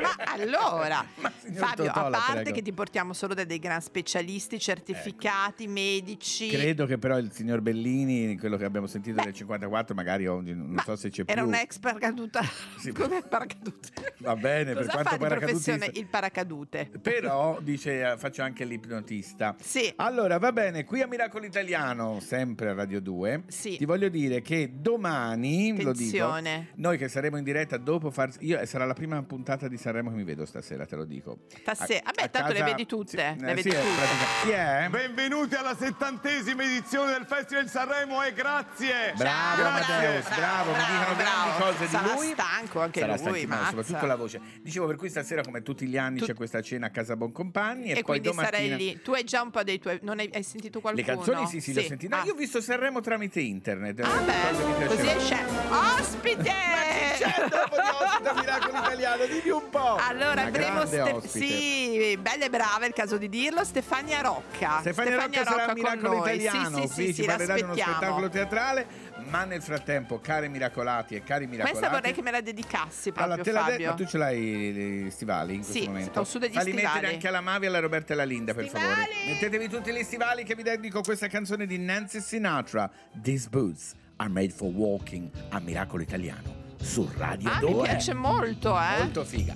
[0.00, 1.04] Ma allora,
[1.42, 2.50] signor Fabio, a Totola, parte prego.
[2.56, 6.48] che ti portiamo solo da dei gran specialisti certificati, medici.
[6.48, 10.76] Credo che però il signor Bellini, quello che abbiamo sentito del 54, magari oggi non
[10.84, 11.50] so se c'è Era più.
[11.50, 12.40] un ex paracaduta.
[12.78, 12.92] Sì.
[12.92, 13.88] Come paracadute?
[14.18, 15.86] Va bene, per Cosa quanto fa di paracadutista.
[15.92, 16.90] il paracadute?
[17.00, 19.54] Però dice faccio anche l'ipnotista.
[19.60, 19.92] Sì.
[19.96, 23.76] Allora, va bene, qui a Miracolo Italiano, sempre a Radio 2, Sì.
[23.76, 26.68] ti voglio dire che domani, lo dico, Attenzione.
[26.76, 30.16] noi che saremo in diretta dopo far io, sarà la prima puntata di Sanremo che
[30.16, 31.38] mi vedo stasera, te lo dico.
[31.60, 33.80] Stasera- A- vabbè, a tanto le casa- vedi tutte, sì, le eh, vedi sì, eh,
[33.80, 33.94] tutte.
[33.94, 34.86] pratica- Chi è?
[34.90, 39.12] Benvenuti alla settantesima edizione del Festival di Sanremo e grazie!
[39.16, 39.94] Bravo grazie.
[39.94, 41.64] Amadeus, bravo, mi dicono grandi bravo.
[41.64, 42.32] cose Sarà di lui.
[42.32, 43.64] stanco anche Sarà lui, mazza.
[43.66, 44.40] soprattutto la voce.
[44.62, 47.98] Dicevo, per cui stasera, come tutti gli anni, c'è questa cena a casa Boncompagni e,
[47.98, 48.56] E, poi domattina...
[48.58, 49.00] sarai lì.
[49.02, 49.98] Tu hai già un po' dei tuoi.
[50.02, 51.16] Non hai, hai sentito Le qualcuno?
[51.26, 52.14] canzoni sì, sì, le ho sentite.
[52.14, 52.24] No, Ah.
[52.24, 54.00] io ho visto Sanremo tramite internet.
[54.00, 55.38] Ah, beh, così esce.
[55.68, 56.50] Ospite!
[57.22, 59.96] C'è dopo di ospite Miracolo Italiano, dimmi un po'.
[59.96, 61.46] Allora, Una avremo Ste- ospite.
[61.46, 64.80] sì, bella e brava, è il caso di dirlo, Stefania Rocca.
[64.80, 66.20] Stefania Rocca sarà a con Miracolo noi.
[66.20, 67.96] Italiano, Sì, sì, sì, ci sì, parlerà di uno l'aspettiamo.
[67.98, 68.86] spettacolo teatrale,
[69.30, 71.78] ma nel frattempo, cari miracolati e cari miracolati...
[71.78, 73.86] Questa vorrei che me la dedicassi proprio, Allora, te la de- Fabio.
[73.88, 76.20] ma tu ce l'hai gli stivali in Sì, questo momento?
[76.20, 76.94] ho su degli Falli stivali.
[76.94, 79.08] mettere anche alla Mavi e alla Roberta e alla Linda, per favore.
[79.26, 82.90] Mettetevi tutti gli stivali che vi dedico questa canzone di Nancy Sinatra.
[83.22, 87.70] These boots are made for walking a Miracolo Italiano su Radio Ah, 2.
[87.74, 88.98] mi piace molto, eh.
[88.98, 89.54] Molto figa.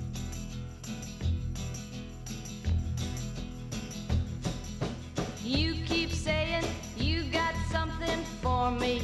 [5.44, 6.64] You keep saying
[6.96, 9.02] you got something for me.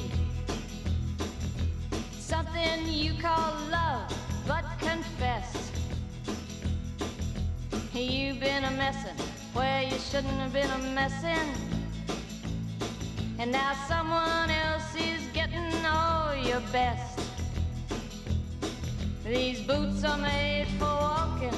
[2.18, 4.12] Something you call love,
[4.46, 5.70] but confess.
[7.94, 9.16] You've been a messin'
[9.52, 11.48] where you shouldn't have been a messin'.
[13.38, 17.18] And now someone else is getting all your best.
[19.32, 21.54] These boots are made for walking,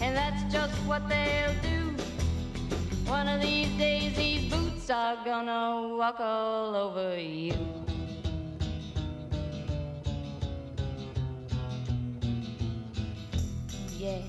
[0.00, 1.94] and that's just what they'll do.
[3.04, 7.52] One of these days, these boots are gonna walk all over you.
[13.98, 14.22] Yeah.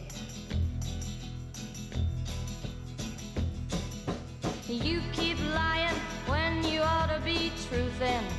[4.68, 5.96] You keep lying
[6.28, 8.39] when you ought to be truthing.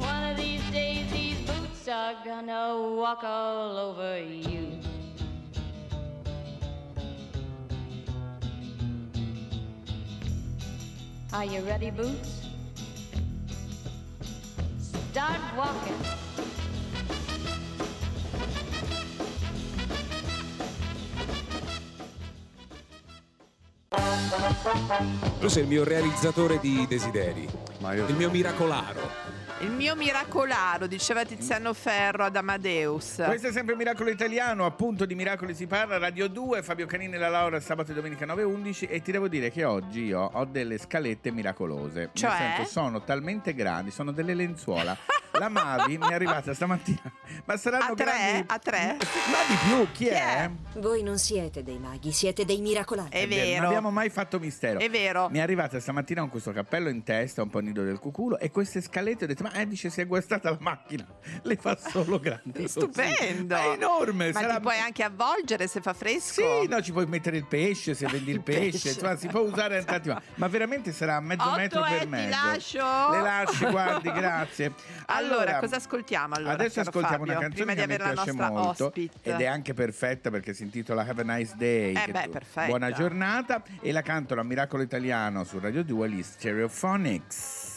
[0.00, 4.80] One of these days, these boots are gonna walk all over you.
[11.32, 12.48] Are you ready, Boots?
[15.10, 16.20] Start walking.
[25.40, 27.48] Tu sei il mio realizzatore di desideri,
[28.08, 29.39] il mio miracolaro.
[29.60, 33.22] Il mio miracolaro, diceva Tiziano Ferro ad Amadeus.
[33.26, 37.18] Questo è sempre Miracolo Italiano, appunto di Miracoli si parla, Radio 2, Fabio Canini e
[37.18, 40.78] la Laura sabato e domenica 9.11 e ti devo dire che oggi io ho delle
[40.78, 42.08] scalette miracolose.
[42.14, 42.30] Cioè?
[42.30, 44.96] Nel senso sono talmente grandi, sono delle lenzuola.
[45.38, 47.00] La Mavi mi è arrivata stamattina,
[47.44, 48.04] ma saranno A tre?
[48.04, 48.44] grandi...
[48.48, 48.96] A tre?
[49.30, 50.50] Ma di più, chi, è?
[50.74, 53.08] Voi non siete dei maghi, siete dei miracolari.
[53.10, 53.56] È vero, vero.
[53.58, 54.80] Non abbiamo mai fatto mistero.
[54.80, 55.28] È vero.
[55.30, 58.50] Mi è arrivata stamattina con questo cappello in testa, un po' nido del cuculo e
[58.50, 61.06] queste scalette ho detto, ma eh, dice si è guastata la macchina,
[61.42, 62.68] le fa solo grandi.
[62.68, 63.54] Stupendo.
[63.56, 64.32] È enorme.
[64.32, 66.60] Ma sarà- ti puoi anche avvolgere se fa fresco?
[66.62, 68.88] Sì, no, ci puoi mettere il pesce se vendi il pesce, pesce.
[68.90, 72.06] insomma, si può usare tanti ma, ma veramente sarà mezzo Otto metro e per ti
[72.08, 72.28] mezzo.
[72.36, 73.10] lascio.
[73.12, 74.72] Le lasci, guardi, grazie.
[75.19, 75.19] Allora,
[75.60, 76.52] cosa ascoltiamo allora?
[76.52, 79.30] adesso ascoltiamo Fabio, una canzone che mi piace molto ospite.
[79.30, 81.94] ed è anche perfetta perché si intitola Have a Nice Day.
[81.94, 82.66] Eh beh, perfetta.
[82.66, 87.69] Buona giornata e la cantano a Miracolo Italiano su Radio 2 gli Stereophonics.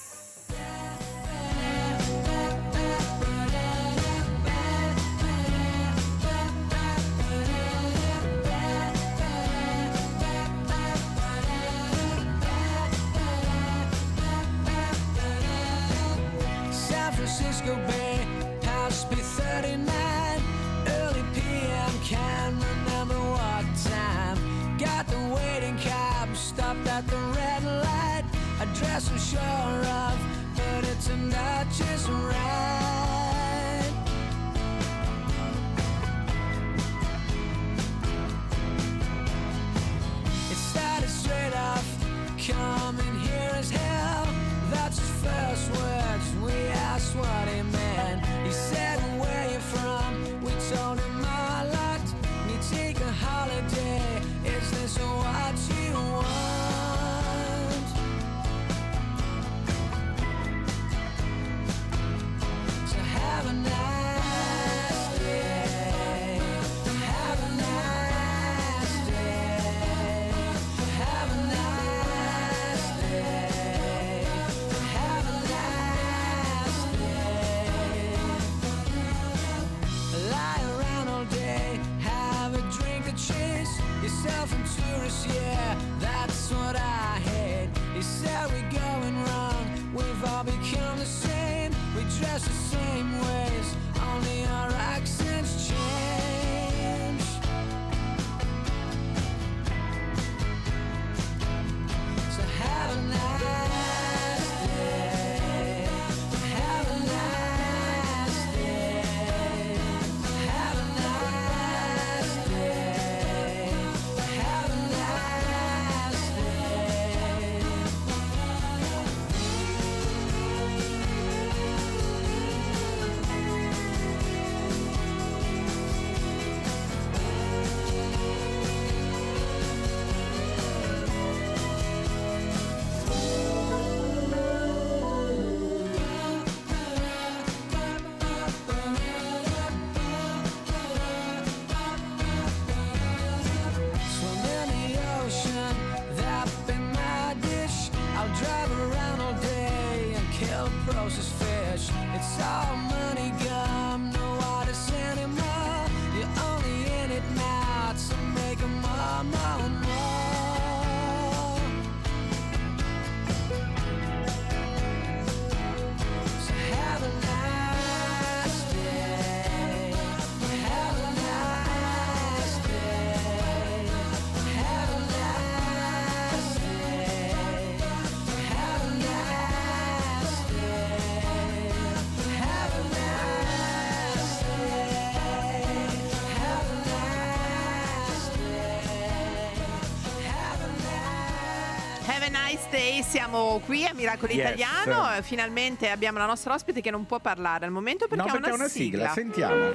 [193.14, 194.56] Siamo qui a Miracolo Yes.
[194.56, 195.22] Italiano.
[195.22, 198.54] Finalmente abbiamo la nostra ospite che non può parlare al momento perché, no, perché ha
[198.54, 199.72] una, una sigla, sentiamo.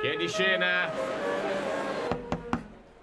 [0.00, 0.90] Chiedi scena.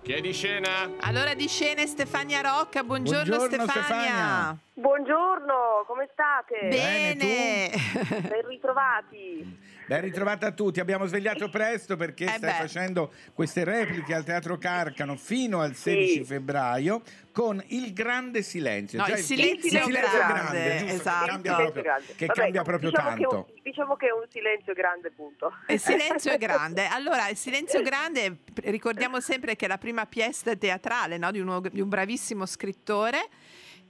[0.02, 0.92] Chiedi scena.
[1.00, 3.84] Allora di scene Stefania Rocca, buongiorno, Buongiorno, Stefania.
[3.86, 4.58] Stefania.
[4.74, 5.54] Buongiorno,
[5.88, 6.68] come state?
[6.68, 7.70] Bene.
[8.28, 9.60] Ben ritrovati.
[9.88, 12.58] Ben ritrovata a tutti, abbiamo svegliato presto perché Eh stai beh.
[12.58, 17.02] facendo queste repliche al Teatro Carcano fino al 16 febbraio
[17.36, 18.98] con Il Grande Silenzio.
[18.98, 21.26] No, Già il silenzio grande, giusto, esatto.
[21.26, 21.84] Che cambia proprio,
[22.16, 23.36] che Vabbè, cambia proprio diciamo che tanto.
[23.36, 25.52] un- diciamo che è un silenzio grande, punto.
[25.68, 26.88] Il silenzio è grande.
[26.88, 31.60] Allora, il silenzio grande, ricordiamo sempre che è la prima pièce teatrale no, di, uno-
[31.60, 33.28] di un bravissimo scrittore.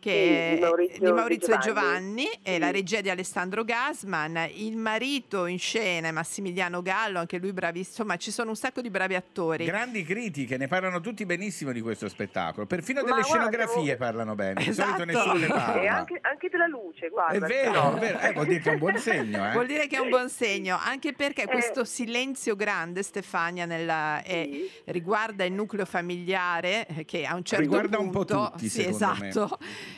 [0.06, 2.39] Che Sì, di Maurizio di Maurizio Di Giovanni, Giovanni.
[2.44, 7.54] e la regia di Alessandro Gasman, il marito in scena è Massimiliano Gallo, anche lui
[7.54, 9.65] bravissimo, insomma ci sono un sacco di bravi attori.
[9.65, 12.68] Grandi critiche, ne parlano tutti benissimo di questo spettacolo.
[12.68, 14.62] Perfino Ma delle guarda, scenografie siamo- parlano bene.
[14.63, 14.89] Di Esatto.
[14.91, 15.96] solito nessuno ne E parla.
[15.98, 17.34] anche, anche della luce, guarda.
[17.34, 18.20] È vero, è vero.
[18.20, 19.50] Eh, vuol dire che è un buon segno.
[19.50, 19.52] Eh?
[19.54, 21.48] Vuol dire che è un buon segno, anche perché Eh.
[21.48, 24.48] questo silenzio grande, Stefania, nella- è-
[24.86, 28.36] riguarda il nucleo familiare, eh, che a un certo Riguarda un punto...
[28.36, 29.32] po' tutti, sì, secondo me.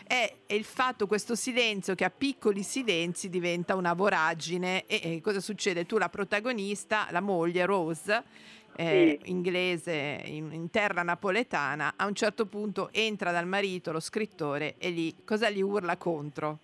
[0.05, 4.86] È, è il fatto, questo silenzio, che a piccoli silenzi diventa una voragine.
[4.86, 5.86] E, e cosa succede?
[5.86, 8.23] Tu, la protagonista, la moglie Rose,
[8.75, 14.75] eh, inglese in, in terra napoletana, a un certo punto entra dal marito, lo scrittore,
[14.77, 16.60] e lì cosa gli urla contro?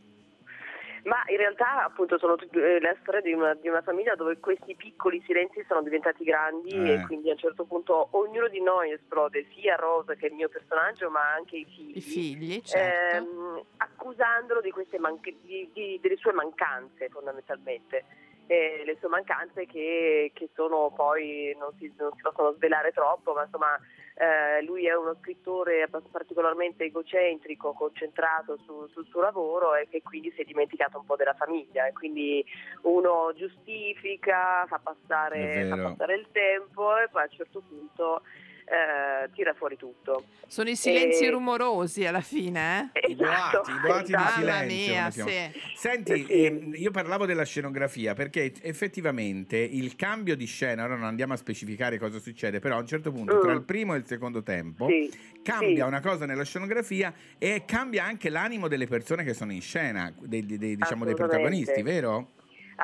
[1.03, 4.73] Ma in realtà appunto sono eh, la storia di una, di una famiglia dove questi
[4.75, 6.93] piccoli silenzi sono diventati grandi Eh.
[6.93, 10.47] e quindi a un certo punto ognuno di noi esplode, sia Rosa che il mio
[10.47, 11.97] personaggio ma anche i figli.
[11.97, 13.17] I figli, certo.
[13.17, 18.05] ehm, accusandolo di queste manche- di- di- delle sue mancanze fondamentalmente.
[18.47, 23.33] Eh, le sue mancanze che, che sono poi non si, non si possono svelare troppo,
[23.33, 23.77] ma insomma
[24.15, 30.31] eh, lui è uno scrittore particolarmente egocentrico, concentrato su- sul suo lavoro e che quindi
[30.31, 31.87] si è dimenticato un po' della famiglia.
[31.87, 32.45] E quindi
[32.83, 38.21] uno giustifica, fa passare, fa passare il tempo e poi a un certo punto
[38.65, 40.25] eh, tira fuori tutto.
[40.47, 43.07] Sono i silenzi E- rumorosi alla fine, eh?
[43.11, 44.91] I boati, i boati di Mamma silenzio.
[44.93, 45.59] mia, sì.
[45.75, 51.33] Senti, ehm, io parlavo della scenografia perché effettivamente il cambio di scena, ora non andiamo
[51.33, 53.41] a specificare cosa succede, però a un certo punto Mm.
[53.41, 55.11] tra il primo e il secondo tempo Sì,
[55.43, 55.89] cambia sì.
[55.89, 60.45] una cosa nella scenografia e cambia anche l'animo delle persone che sono in scena, dei,
[60.45, 62.31] dei- dei- diciamo dei protagonisti, vero?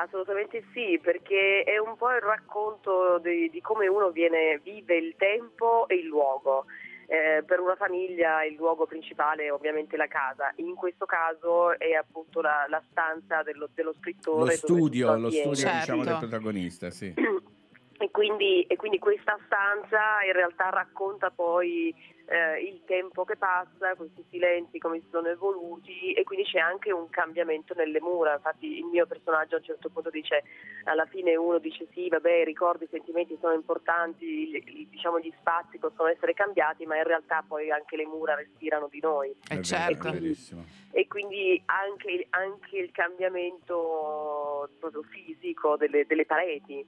[0.01, 5.15] Assolutamente sì, perché è un po' il racconto di, di come uno viene, vive il
[5.17, 6.65] tempo e il luogo.
[7.11, 11.93] Eh, per una famiglia il luogo principale è ovviamente la casa, in questo caso è
[11.93, 14.39] appunto la, la stanza dello, dello Lo scrittore.
[14.41, 16.27] dove studio, lo studio diciamo del Certo.
[16.27, 17.11] protagonista, sì.
[18.01, 21.93] E quindi, e quindi questa stanza in realtà racconta poi
[22.27, 26.93] eh, il tempo che passa, questi silenzi come si sono evoluti e quindi c'è anche
[26.93, 28.35] un cambiamento nelle mura.
[28.35, 30.43] Infatti il mio personaggio a un certo punto dice,
[30.85, 35.77] alla fine uno dice sì, vabbè, i ricordi, i sentimenti sono importanti, diciamo gli spazi
[35.77, 39.31] possono essere cambiati, ma in realtà poi anche le mura respirano di noi.
[39.45, 40.07] È vero, certo.
[40.07, 40.63] è verissimo.
[40.91, 46.87] E quindi anche, anche il cambiamento proprio fisico delle- delle pareti.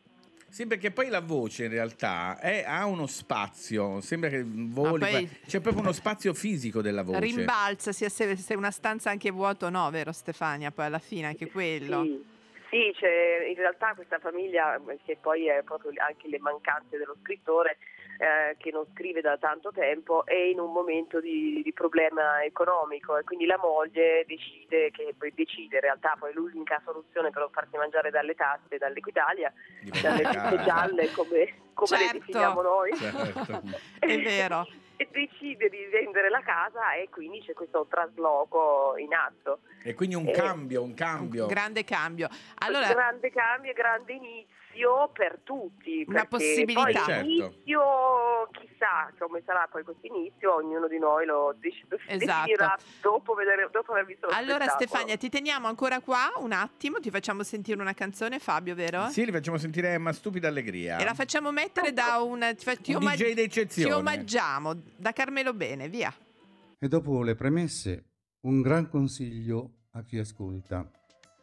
[0.51, 5.29] Sì, perché poi la voce in realtà è- ha uno spazio, sembra che voli, poi-
[5.47, 7.19] c'è proprio uno spazio fisico della voce.
[7.21, 10.69] Rimbalza sia se, se una stanza anche vuota o no, vero Stefania?
[10.71, 12.01] Poi alla fine anche quello.
[12.03, 12.21] Sì,
[12.69, 17.77] sì, c'è in realtà questa famiglia, che poi è proprio anche le mancanze dello scrittore,
[18.21, 23.17] eh, che non scrive da tanto tempo, è in un momento di, di problema economico
[23.17, 27.49] e quindi la moglie decide, che poi decide in realtà poi l'unica soluzione per non
[27.51, 29.51] farsi mangiare dalle tasse dall'Equitalia,
[30.03, 32.17] dalle tasse gialle come, come le Certo.
[32.19, 32.95] definiamo noi.
[32.95, 33.61] Certo.
[33.97, 34.67] È vero.
[34.97, 39.61] E decide di vendere la casa e quindi c'è questo trasloco in atto.
[39.83, 41.47] E quindi un Eh, cambio, un cambio.
[41.47, 42.29] Grande cambio.
[42.59, 44.59] Allora, grande cambio, grande inizio
[45.13, 46.03] per tutti.
[46.07, 46.81] Una possibilità.
[46.83, 47.21] Poi Certo.
[47.27, 47.81] l'inizio,
[48.51, 52.17] chissà come sarà poi questo inizio, ognuno di noi lo Esatto.
[52.17, 54.67] deciderà dopo, vedere, dopo aver visto lo allora.
[54.67, 59.09] Stefania, ti teniamo ancora qua un attimo, ti facciamo sentire una canzone, Fabio, vero?
[59.09, 60.97] Sì, li facciamo sentire Emma Stupida Allegria.
[60.97, 62.39] E la facciamo mettere da un...
[62.57, 63.89] Ti, fa- ti Un omag- DJ d'eccezione.
[63.89, 66.13] Ti omaggiamo da Carmelo Bene, via.
[66.79, 68.05] E dopo le premesse,
[68.41, 70.89] un gran consiglio a chi ascolta.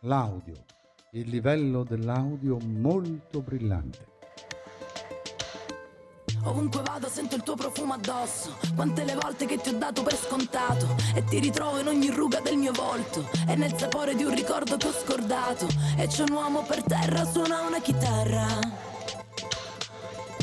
[0.02, 0.64] L'audio.
[1.12, 4.06] Il livello dell'audio molto brillante.
[6.44, 8.54] Ovunque vado sento il tuo profumo addosso.
[8.74, 10.86] Quante le volte che ti ho dato per scontato.
[11.14, 13.26] E ti ritrovo in ogni ruga del mio volto.
[13.48, 15.66] E nel sapore di un ricordo che ho scordato.
[15.96, 18.97] E c'è un uomo per terra, suona una chitarra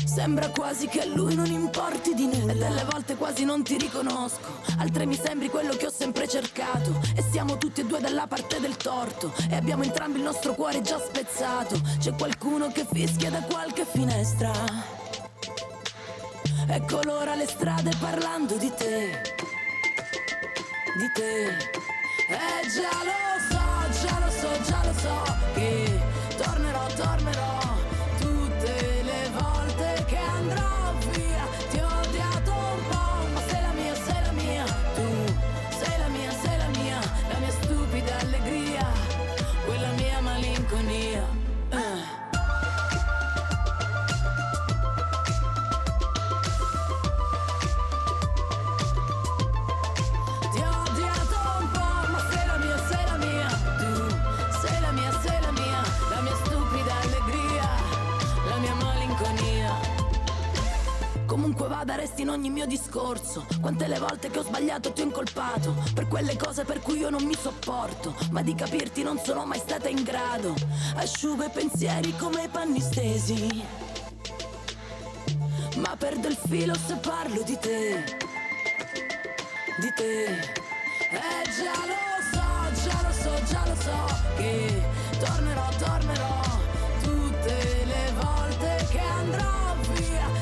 [0.06, 2.52] Sembra quasi che a lui non importi di nulla.
[2.52, 4.60] E delle volte quasi non ti riconosco.
[4.78, 7.00] Altre mi sembri quello che ho sempre cercato.
[7.14, 9.34] E siamo tutti e due dalla parte del torto.
[9.50, 11.80] E abbiamo entrambi il nostro cuore già spezzato.
[11.98, 14.52] C'è qualcuno che fischia da qualche finestra.
[16.68, 19.22] E colora le strade parlando di te,
[20.96, 21.46] di te.
[22.28, 25.85] E già lo so, già lo so, già lo so che
[61.96, 63.46] Comunque vada, resti in ogni mio discorso.
[63.60, 67.10] Quante le volte che ho sbagliato ti ho incolpato per quelle cose per cui io
[67.10, 68.14] non mi sopporto.
[68.30, 70.54] Ma di capirti non sono mai stata in grado.
[70.96, 73.64] Asciugo i pensieri come panni stesi.
[75.76, 78.24] Ma perdo il filo se parlo di te
[79.78, 80.24] di te.
[80.24, 84.82] E già lo so, già lo so, già lo so che
[85.18, 86.40] tornerò, tornerò
[87.02, 90.35] tutte le volte che andrò via.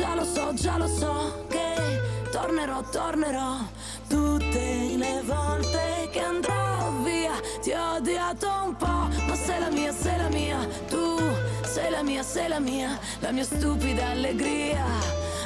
[0.00, 3.56] Già lo so, già lo so che tornerò, tornerò
[4.08, 7.32] tutte le volte che andrò via.
[7.60, 8.86] Ti ho odiato un po',
[9.26, 10.66] ma sei la mia, sei la mia.
[10.88, 11.18] Tu
[11.64, 14.82] sei la mia, sei la mia, la mia stupida allegria,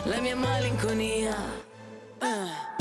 [0.04, 1.34] la mia malinconia.
[2.20, 2.72] Eh.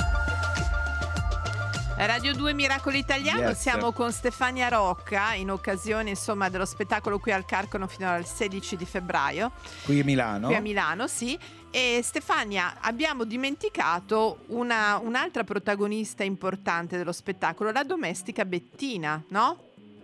[2.06, 3.60] Radio 2 Miracolo Italiano, Yes.
[3.62, 8.76] siamo con Stefania Rocca in occasione insomma dello spettacolo qui al Carcono fino al 16
[8.76, 9.52] di febbraio,
[9.86, 10.48] Qui a Milano.
[10.48, 11.40] qui a Milano, sì.
[11.76, 19.58] E Stefania, abbiamo dimenticato una- un'altra protagonista importante dello spettacolo, la domestica Bettina, no?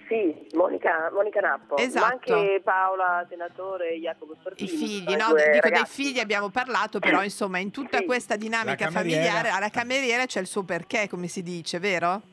[0.08, 2.04] Sì, Monica, Monica Nappo, Esatto.
[2.04, 4.68] ma anche Paola Senatore e Jacopo Stortini.
[4.74, 5.26] I figli, no?
[5.28, 6.02] Dico dei ragazzi.
[6.04, 10.64] figli abbiamo parlato, però insomma in tutta questa dinamica familiare alla cameriera c'è il suo
[10.64, 12.24] perché, come si dice, vero?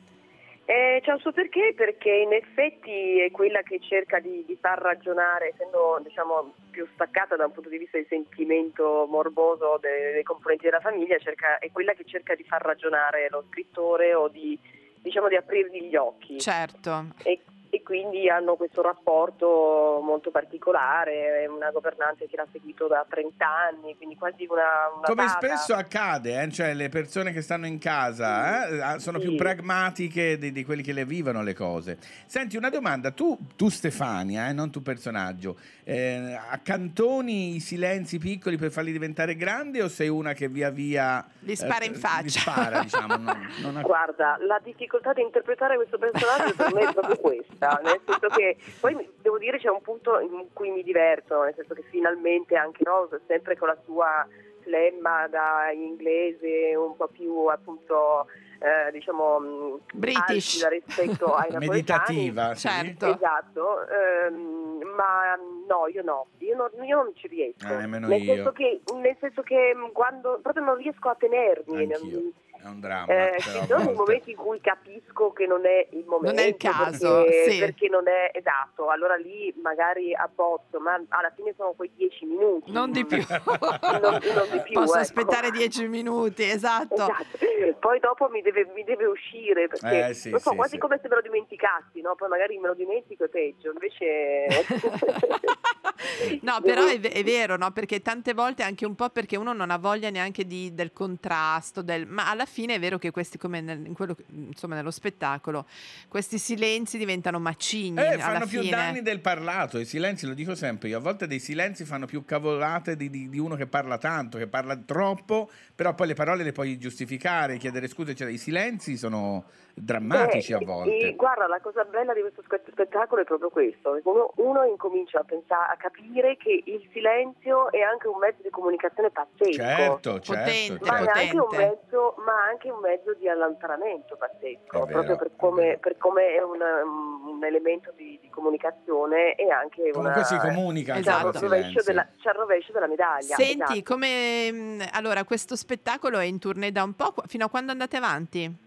[0.69, 4.77] Eh, c'è un suo perché, perché in effetti è quella che cerca di, di far
[4.77, 10.23] ragionare, essendo diciamo, più staccata da un punto di vista di sentimento morboso dei, dei
[10.23, 14.59] componenti della famiglia, cerca- è quella che cerca di far ragionare lo scrittore o di,
[14.99, 16.37] diciamo, di aprirgli gli occhi.
[16.37, 17.13] Certo.
[17.23, 17.39] E,
[17.69, 23.45] e quindi hanno questo rapporto molto particolare, è una governante che l'ha seguito da 30
[23.45, 24.63] anni, quindi quasi una,
[24.97, 25.37] una Come tata.
[25.45, 29.35] spesso accade, eh, cioè le persone che stanno in casa eh, ah, sono più Sì.
[29.37, 31.97] pragmatiche di, di quelli che le vivono le cose.
[32.25, 38.57] Senti, una domanda, tu, tu Stefania, eh, non tu personaggio, eh, accantoni i silenzi piccoli
[38.57, 41.25] per farli diventare grandi o sei una che via via...
[41.39, 42.21] Li spara in faccia.
[42.21, 43.15] Li spara, diciamo.
[43.17, 47.56] non- non ha- Guarda, la difficoltà di interpretare questo personaggio per me è proprio questa,
[47.59, 51.73] nel senso che poi devo dire c'è un punto in cui mi diverto, nel senso
[51.73, 54.27] che finalmente anche Rose, sempre con la sua
[54.61, 58.27] flemma da inglese un po' più appunto
[58.59, 60.67] eh, diciamo mh, British.
[60.67, 61.55] rispetto ai.
[61.57, 62.53] Meditativa.
[62.55, 63.13] Certo.
[63.13, 65.35] Esatto, ehm, ma
[65.67, 67.67] no, io no, io non, io non ci riesco.
[67.67, 68.23] Eh, nel.
[68.25, 72.33] Senso che, nel senso che mh, quando proprio non riesco a tenermi.
[72.67, 73.05] È un dramma.
[73.33, 76.39] eh, ci sono i volte- momenti in cui capisco che non è il momento, Non
[76.43, 77.59] è il caso, perché, sì.
[77.59, 78.89] perché non è esatto.
[78.89, 82.71] Allora lì magari abbozzo, ma alla fine sono quei dieci minuti.
[82.71, 83.17] Non di più.
[83.27, 84.73] non, non di più.
[84.73, 84.99] Posso ecco.
[84.99, 86.93] aspettare dieci minuti, esatto.
[86.95, 87.77] Esatto.
[87.79, 90.77] Poi dopo mi deve, mi deve uscire perché Eh, sì, non so, sì, quasi sì.
[90.77, 92.15] come se me lo dimenticassi, no?
[92.15, 93.71] Poi magari me lo dimentico e peggio.
[93.71, 94.47] Invece
[96.41, 97.71] No, però è, è vero, no?
[97.71, 101.81] Perché tante volte anche un po' perché uno non ha voglia neanche di- del contrasto,
[101.81, 105.65] del- ma alla fine è vero che questi, come nel- in quello, insomma, nello spettacolo,
[106.07, 108.71] questi silenzi diventano macigni Eh, fanno più fine.
[108.75, 112.25] danni del parlato, i silenzi, lo dico sempre io, a volte dei silenzi fanno più
[112.25, 116.43] cavolate di, di- di uno che parla tanto, che parla troppo, però poi le parole
[116.43, 118.31] le puoi giustificare, chiedere scusa, eccetera.
[118.31, 119.45] I silenzi sono
[119.77, 120.97] drammatici a Eh, volte.
[120.97, 125.19] e guarda, la cosa bella di questo spe- spettacolo è proprio questo: uno, uno incomincia
[125.19, 129.51] a pensare, a capire che il silenzio è anche un mezzo di comunicazione pazzesco.
[129.51, 130.85] Certo, certo, Potente, certo.
[130.85, 135.31] Ma è anche un mezzo, ma anche un mezzo di allontanamento pazzesco, vero, proprio per
[135.37, 140.37] come, per come è un, un elemento di, di comunicazione e anche Comunque una, si
[140.37, 141.27] comunica anche c'è Esatto.
[141.27, 141.83] il col rovescio silenzio.
[141.93, 143.35] della, c'è il rovescio della medaglia.
[143.35, 143.93] Senti, esatto.
[143.93, 147.97] come mh, allora questo spettacolo è in tournée da un po', fino a quando andate
[147.97, 148.65] avanti?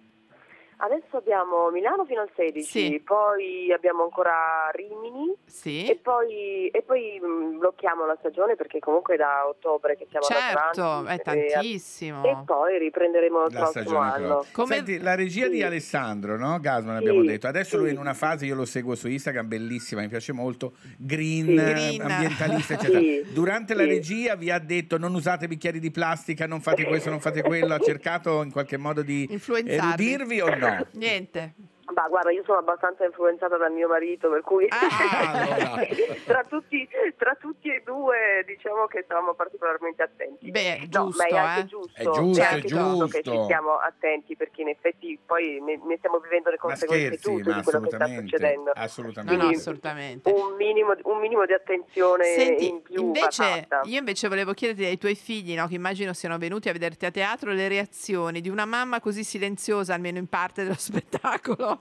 [0.82, 3.00] Adesso abbiamo Milano fino al 16, Sì.
[3.04, 5.86] poi abbiamo ancora Rimini Sì.
[5.86, 10.24] e poi, e poi mh, blocchiamo la stagione perché comunque è da ottobre che siamo
[10.24, 12.24] Certo, è e- tantissimo.
[12.24, 14.46] E poi riprenderemo il La prossimo stagione anno.
[14.52, 15.62] Come- Senti, la regia di Sì.
[15.62, 16.58] Alessandro, no?
[16.60, 17.46] Gasman Sì, abbiamo detto.
[17.46, 20.72] Adesso lui è in una fase, io lo seguo su Instagram, bellissima, mi piace molto.
[20.96, 21.52] Green, Sì.
[21.56, 22.00] eh, Green.
[22.00, 22.98] ambientalista, eccetera.
[23.00, 27.10] Sì, Durante la regia vi ha detto non usate bicchieri di plastica, non fate questo,
[27.10, 27.74] non fate quello.
[27.74, 30.12] Ha cercato in qualche modo di Influenzarvi.
[30.12, 30.68] erudirvi o no?
[30.94, 31.54] Niente.
[31.94, 35.86] Ma guarda, io sono abbastanza influenzata dal mio marito, per cui Ah, allora.
[36.24, 40.50] tra, tutti, tra tutti e due diciamo che stavamo particolarmente attenti.
[40.50, 41.66] Beh, No, giusto, ma è anche eh.
[41.66, 45.80] giusto, È giusto, è anche giusto che ci stiamo attenti perché in effetti poi ne,
[45.84, 48.62] ne stiamo vivendo le conseguenze scherzi, tutte ma di quello che sta succedendo.
[48.64, 49.32] No, Assolutamente.
[49.32, 50.30] no, Quindi- assolutamente.
[50.32, 54.98] Un minimo, un minimo di attenzione Senti, in più invece, io invece volevo chiederti ai
[54.98, 58.64] tuoi figli, no, che immagino siano venuti a vederti a teatro, le reazioni di una
[58.64, 61.79] mamma così silenziosa, almeno in parte dello spettacolo.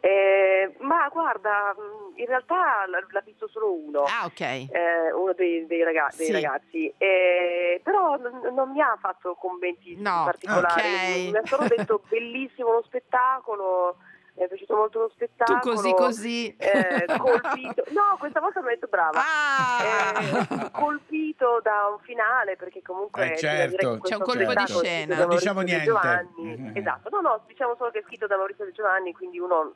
[0.00, 4.02] Eh, ma guarda, mh, in realtà l'ha, visto solo uno.
[4.04, 4.40] Ah, ok.
[4.40, 6.32] eh, uno dei, dei raga- dei Sì.
[6.32, 11.30] ragazzi, Eh, però non, non mi ha fatto commenti No, particolari, ok.
[11.30, 13.96] mi ha solo detto bellissimo lo spettacolo,
[14.38, 15.58] mi è piaciuto molto lo Tu spettacolo.
[15.74, 16.56] così così.
[16.56, 19.18] eh, colpito, no, questa volta mi ha detto brava.
[19.20, 20.20] Ah!
[20.20, 25.16] Eh, colpito da un finale perché comunque Eh, certo, C'è un colpo di scena.
[25.18, 25.84] Non diciamo niente.
[25.84, 26.56] Giovanni.
[26.56, 26.76] Mhm.
[26.76, 29.74] esatto no no diciamo solo che è scritto da Maurizio De Giovanni quindi uno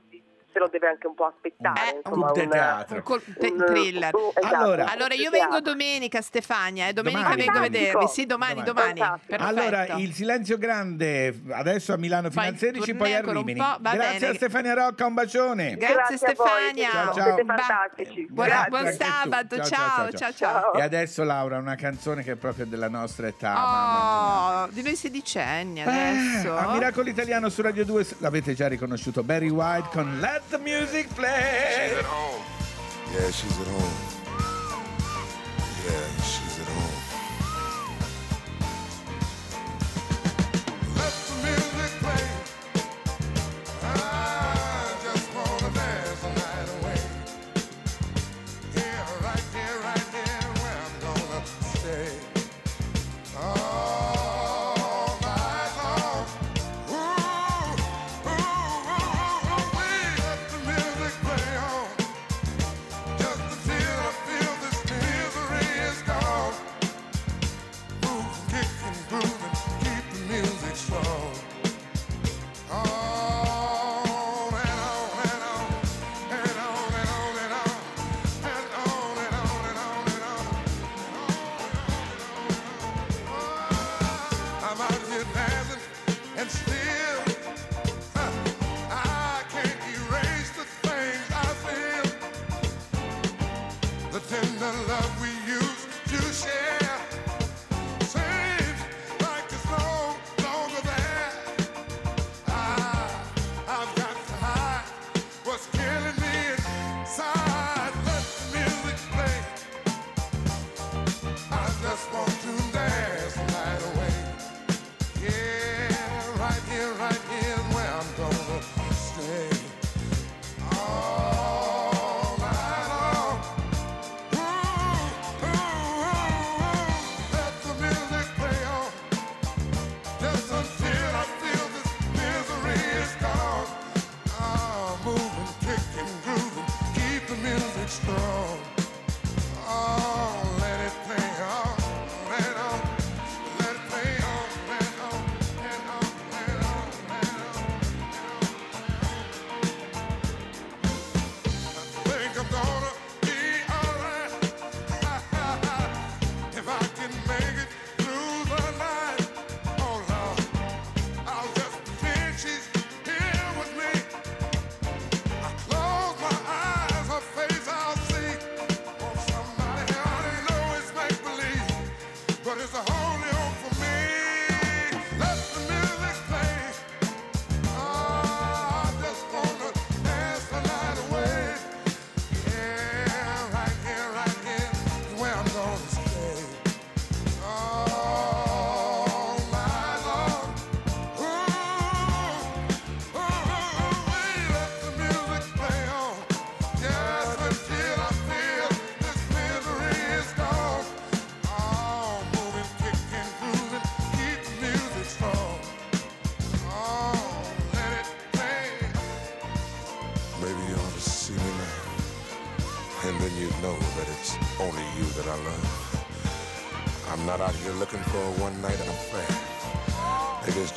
[0.52, 1.80] se lo deve anche un po' aspettare.
[1.90, 2.96] Eh, insomma, un, teatro.
[2.96, 4.14] Un, col- te- thriller.
[4.14, 7.44] Un, esatto, allora, allora, io vengo domenica Stefania, eh, domenica domani.
[7.44, 9.00] vengo a vedervi, sì domani, domani.
[9.00, 9.20] domani.
[9.38, 13.60] Allora il silenzio grande adesso a Milano Finanzierici, poi, poi a Rimini.
[13.80, 14.26] Grazie bene.
[14.26, 15.76] a Stefania Rocca, un bacione.
[15.76, 16.90] Grazie, Grazie Stefania.
[16.90, 17.24] Ciao, ciao.
[17.24, 18.26] Siete fantastici.
[18.30, 22.36] Buon, buon sabato, ciao ciao, ciao ciao, ciao, E adesso Laura, una canzone che è
[22.36, 24.64] proprio della nostra età.
[24.64, 26.56] Oh, di noi sedicenni eh, adesso.
[26.56, 30.58] Eh, a Miracolo Italiano su Radio 2 l'avete già riconosciuto, Barry White con Let let
[30.58, 31.88] the music play.
[31.88, 32.42] She's at home.
[33.12, 33.92] Yeah, she's at home.
[35.84, 36.22] Yeah,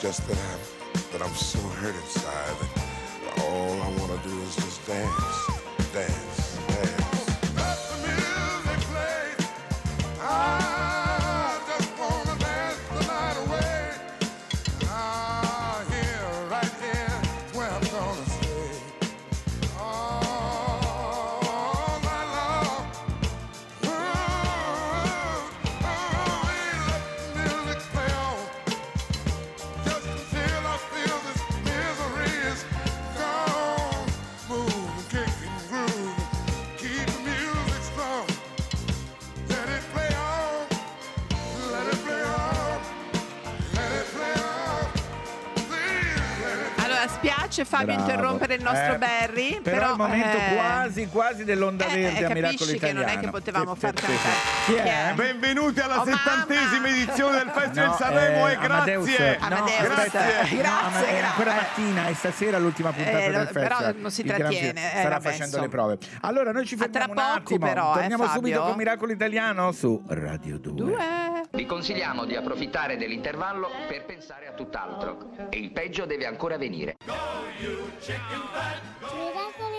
[0.05, 0.54] just that.
[47.55, 48.01] piace Fabio Bravo.
[48.01, 49.61] interrompere il nostro eh, Barry.
[49.61, 52.93] Però, però il momento eh, quasi quasi dell'onda eh, eh, verde eh, a Miracolo che
[52.93, 55.13] non è che potevamo far cantare.
[55.13, 58.65] Benvenuti alla oh, settantesima edizione del Festival no, eh, Sanremo e grazie.
[58.65, 59.07] Amadeus.
[59.07, 60.19] No, grazie.
[60.19, 60.57] Grazie.
[60.57, 61.21] grazie.
[61.21, 63.67] No, ancora mattina e stasera l'ultima puntata del Festival.
[63.67, 64.81] Però non si trattiene.
[64.89, 65.97] Starà facendo le prove.
[66.21, 67.73] Allora noi ci fermiamo un attimo.
[67.73, 71.43] Torniamo subito con Miracolo Italiano su Radio 2.
[71.51, 75.29] Vi consigliamo di approfittare dell'intervallo per pensare a tutt'altro.
[75.49, 76.97] E il peggio deve ancora venire.
[77.65, 78.77] you chicken fat.
[79.01, 79.73] Mira con.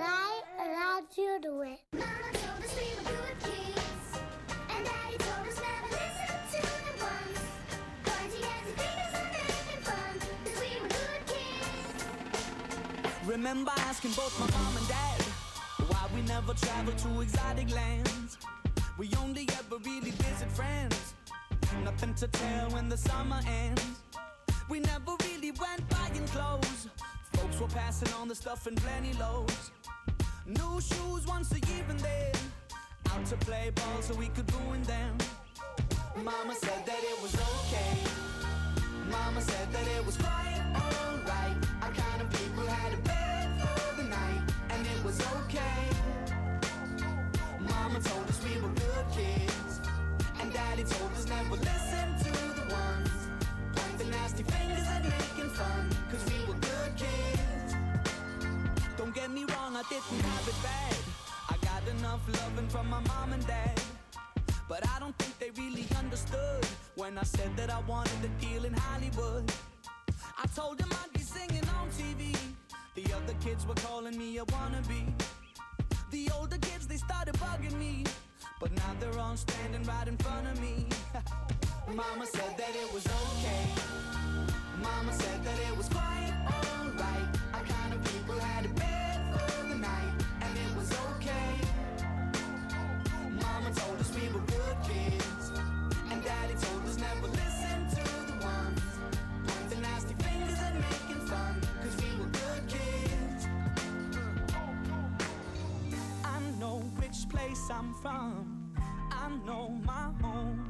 [0.00, 0.36] Rai
[0.76, 1.76] Radio 2.
[13.26, 15.22] Remember asking both my mom and dad
[15.88, 16.54] why we never
[16.92, 18.38] to exotic lands.
[18.98, 21.14] We only ever really visit friends.
[21.84, 24.00] Nothing to tell when the summer ends.
[24.68, 26.88] We never really went by buying clothes.
[27.34, 29.70] Folks were passing on the stuff in plenty loads.
[30.46, 32.32] New shoes once a year and then
[33.10, 35.16] out to play ball so we could ruin them.
[36.16, 37.98] Mama said that it was okay.
[39.10, 41.56] Mama said that it was quite alright.
[41.82, 45.82] Our kind of people had a bed for the night, and it was okay.
[47.60, 49.80] Mama told us we were good kids,
[50.40, 53.19] and Daddy told us never listen to the ones
[54.42, 57.74] fingers making fun, cause we were good kids.
[58.96, 60.96] Don't get me wrong, I didn't have it bad.
[61.48, 63.80] I got enough loving from my mom and dad.
[64.68, 66.64] But I don't think they really understood
[66.94, 69.52] when I said that I wanted a deal in Hollywood.
[70.38, 72.36] I told them I'd be singing on TV.
[72.94, 75.12] The other kids were calling me a wannabe.
[76.10, 78.04] The older kids, they started bugging me.
[78.60, 80.86] But now they're all standing right in front of me.
[81.94, 83.66] Mama said that it was okay.
[84.80, 87.28] Mama said that it was quite alright.
[87.52, 91.52] Our kind of people had a bed for the night, and it was okay.
[93.42, 95.50] Mama told us we were good kids,
[96.12, 98.82] and Daddy told us never listen to the ones
[99.46, 103.48] pointing nasty fingers and making fun, cause we were good kids.
[106.24, 108.70] I know which place I'm from,
[109.10, 110.69] I know my home.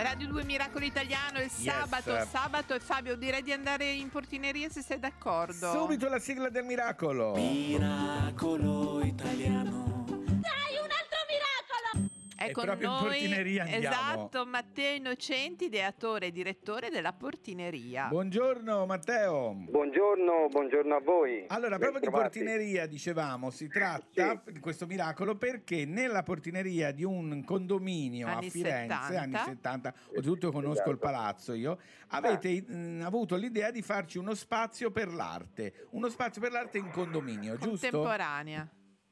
[0.00, 4.80] Radio 2 Miracolo Italiano il sabato, sabato e Fabio direi di andare in portineria se
[4.80, 5.72] sei d'accordo.
[5.72, 7.34] Subito la sigla del miracolo.
[7.34, 9.98] Miracolo italiano.
[12.48, 13.86] È E con proprio in noi portineria andiamo.
[13.86, 18.06] esatto, Matteo Innocenti, ideatore e direttore della portineria.
[18.08, 19.52] Buongiorno Matteo.
[19.54, 21.44] Buongiorno, buongiorno a voi.
[21.48, 27.44] Allora, proprio di portineria dicevamo, si tratta di questo miracolo perché nella portineria di un
[27.44, 29.20] condominio Anni a Firenze, 70.
[29.20, 30.90] anni 70, oltretutto conosco Esatto.
[30.90, 31.78] il palazzo io,
[32.08, 36.90] avete mh, avuto l'idea di farci uno spazio per l'arte, uno spazio per l'arte in
[36.90, 37.88] condominio, giusto?
[37.90, 38.68] Contemporanea.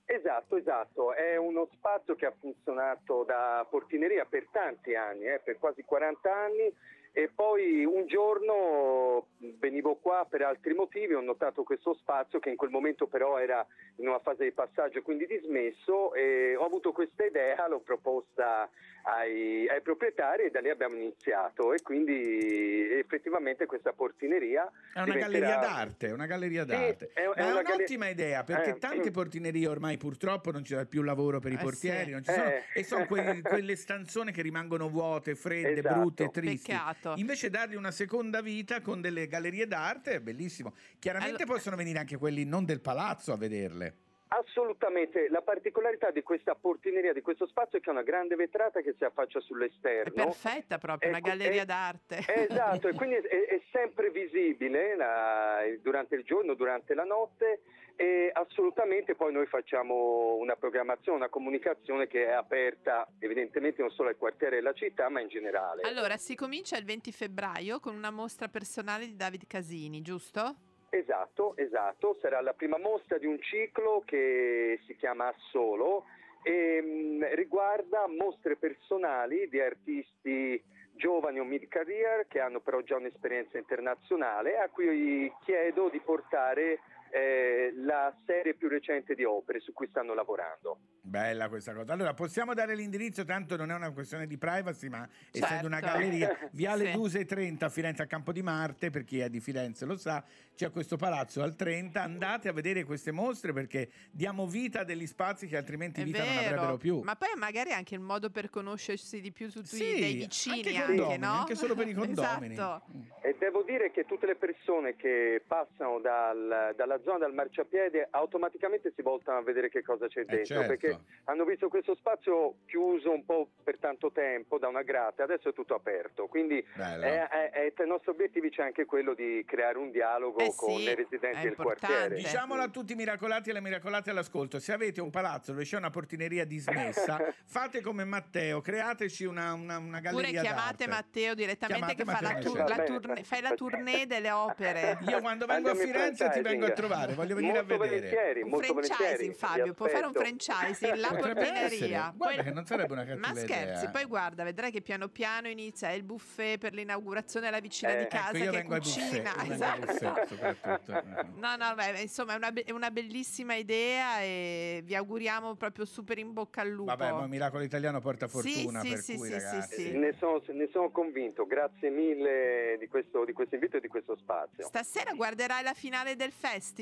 [0.08, 5.58] Esatto, esatto, è uno spazio che ha funzionato da portineria per tanti anni, eh, per
[5.58, 6.72] quasi 40 anni
[7.18, 12.56] e poi un giorno venivo qua per altri motivi, ho notato questo spazio che in
[12.56, 17.24] quel momento però era in una fase di passaggio, quindi dismesso e ho avuto questa
[17.24, 18.68] idea, l'ho proposta
[19.04, 25.04] ai, ai proprietari e da lì abbiamo iniziato e quindi effettivamente questa portineria È una
[25.04, 27.10] diventerà- galleria d'arte, una galleria Sì, d'arte.
[27.14, 29.12] è- è Ma è, una galle- un'ottima idea perché Eh, tante mm.
[29.12, 32.10] portinerie ormai purtroppo non c'è più lavoro per i Eh, portieri, sì.
[32.10, 32.62] non ci sono, Eh.
[32.74, 35.94] e sono quei- quelle stanzone che rimangono vuote, fredde, Esatto.
[36.00, 36.72] brutte, tristi.
[36.72, 37.05] Peccato.
[37.16, 40.74] Invece dargli una seconda vita con delle gallerie d'arte è bellissimo.
[40.98, 43.94] Chiaramente Allora- possono venire anche quelli non del palazzo a vederle.
[44.28, 48.80] Assolutamente, la particolarità di questa portineria, di questo spazio è che è una grande vetrata
[48.80, 50.12] che si affaccia È sull'esterno.
[50.24, 52.24] perfetta proprio, una Ecco, galleria è- d'arte.
[52.26, 57.60] Esatto, e quindi è, è sempre visibile la- durante il giorno, durante la notte
[57.96, 64.10] e assolutamente poi noi facciamo una programmazione, una comunicazione che è aperta evidentemente non solo
[64.10, 65.82] al quartiere della città ma in generale.
[65.82, 70.56] Allora, si comincia il 20 febbraio con una mostra personale di David Casini, giusto?
[70.90, 76.04] Esatto, esatto, sarà la prima mostra di un ciclo che si chiama Solo
[76.42, 82.96] e mh, riguarda mostre personali di artisti giovani o mid career che hanno però già
[82.96, 86.80] un'esperienza internazionale a cui chiedo di portare
[87.16, 90.78] eh, la serie più recente di opere su cui stanno lavorando.
[91.00, 91.92] Bella questa cosa.
[91.94, 95.98] Allora, possiamo dare l'indirizzo, tanto non è una questione di privacy, ma essendo una Certo.
[95.98, 96.92] galleria, Viale Sì.
[96.92, 100.22] Duse 30 a Firenze a Campo di Marte, per chi è di Firenze lo sa,
[100.54, 105.06] c'è questo palazzo al 30, andate a vedere queste mostre perché diamo vita a degli
[105.06, 106.46] spazi che altrimenti È vita non vero.
[106.48, 107.00] avrebbero più.
[107.00, 110.56] Ma poi magari anche il modo per conoscersi di più su tutti Sì, dei vicini,
[110.56, 111.32] anche i anche, no?
[111.32, 112.54] anche solo per i condomini.
[112.54, 112.92] esatto.
[113.22, 118.92] E devo dire che tutte le persone che passano dal- dalla zona del marciapiede automaticamente
[118.94, 120.66] si voltano a vedere che cosa c'è dentro, certo.
[120.66, 125.50] perché hanno visto questo spazio chiuso un po' per tanto tempo da una grata, adesso
[125.50, 126.26] è tutto aperto.
[126.26, 130.40] Quindi è- è- è- tra i nostri obiettivi c'è anche quello di creare un dialogo
[130.40, 132.16] Eh con sì, i residenti del quartiere.
[132.16, 135.76] Diciamolo a tutti i miracolati e le miracolate all'ascolto: se avete un palazzo dove c'è
[135.76, 140.88] una portineria dismessa, fate come Matteo, createci una, una, una Oppure galleria chiamate d'arte.
[140.88, 142.74] Matteo direttamente Chiamate che fa la, Matteo, certo.
[142.74, 144.98] la tournée- fai la tournée delle opere.
[145.08, 147.78] Io quando vengo a Andiamo in Firenze ti vengo a trovare, voglio venire molto a
[147.78, 148.00] vedere.
[148.00, 152.12] Volentieri, Un molto franchising, Fabio, può fare un franchising, la portineria.
[152.16, 153.90] Guarda Poi- che non sarebbe una cattiva Ma scherzi, idea.
[153.90, 158.02] poi guarda, vedrai che piano piano inizia il buffet per l'inaugurazione alla vicina Eh, di
[158.04, 158.78] ecco, casa io che cucina.
[158.78, 159.86] buffet, io vengo ai esatto.
[159.86, 161.02] buffet, soprattutto.
[161.36, 165.84] No, no, beh, insomma è una, be- è una bellissima idea e vi auguriamo proprio
[165.84, 166.94] super in bocca al lupo.
[166.94, 169.82] Vabbè, ma miracolo italiano porta Sì, fortuna, sì, per sì, cui sì, sì, ragazzi.
[169.82, 169.90] sì.
[169.96, 174.16] Ne sono, ne sono convinto, grazie mille di questo, di questo invito e di questo
[174.16, 174.66] spazio.
[174.66, 176.75] Stasera guarderai la finale del festival?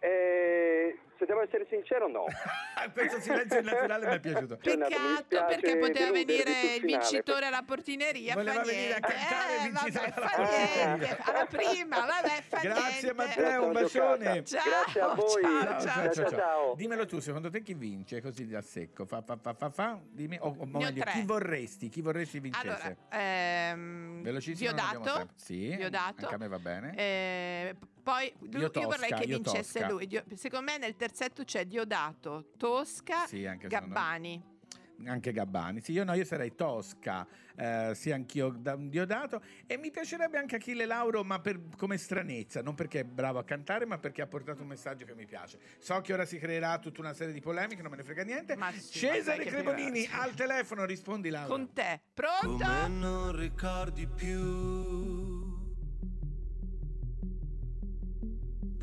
[0.00, 2.24] Eh, se devo essere sincero, no.
[2.92, 4.56] Questo silenzio naturale mi è piaciuto.
[4.58, 8.34] Peccato perché poteva venire il vincitore alla portineria.
[8.34, 9.14] Voleva fa venire a niente.
[9.14, 10.96] cantare il Eh, vincitore vabbè, alla fa portineria.
[10.96, 11.22] niente.
[11.24, 13.14] Alla prima, vabbè, fa Grazie niente.
[13.14, 14.44] Matteo, un bacione.
[14.44, 15.42] Ciao, Grazie a voi.
[15.42, 16.74] ciao, Ciao, ciao, ciao.
[16.74, 18.20] Dimmelo tu, secondo te chi vince?
[18.20, 19.06] Così da secco.
[19.06, 19.98] Fa, fa, fa, fa, fa.
[20.10, 21.88] Dimmi, o, o meglio, chi vorresti?
[21.88, 22.66] Chi vorresti vincesse?
[22.68, 25.28] Allora, ehm, Velocissimo, Diodato.
[25.34, 26.22] Sì, Diodato.
[26.22, 26.94] anche a me va bene.
[26.96, 29.88] Eh, poi lui- Io io, vorrei Tosca, che io vincesse Tosca.
[29.88, 30.22] lui.
[30.34, 33.42] Secondo me nel terzetto c'è Diodato, Tosca, Sì.
[33.68, 34.52] Gabbani.
[35.06, 35.80] Anche Gabbani.
[35.80, 39.42] Sì, io no, io sarei Tosca, eh, sì, anch'io da- Diodato.
[39.66, 43.44] E mi piacerebbe anche Achille Lauro, ma per- come stranezza, non perché è bravo a
[43.44, 45.58] cantare, ma perché ha portato un messaggio che mi piace.
[45.78, 48.56] So che ora si creerà tutta una serie di polemiche, non me ne frega niente.
[48.78, 51.48] sì, Cesare ma Cremonini al telefono, rispondi Laura.
[51.48, 52.00] Con te.
[52.12, 52.64] Pronto?
[52.64, 55.53] Come non ricordi più.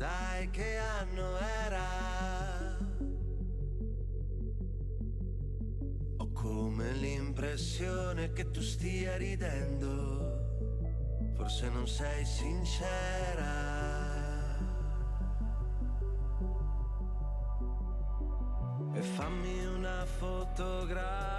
[0.02, 2.76] Dai, che anno era?
[6.16, 10.80] Ho come l'impressione che tu stia ridendo.
[11.36, 13.60] Forse non sei sincera.
[18.94, 21.30] E fammi una fotografia.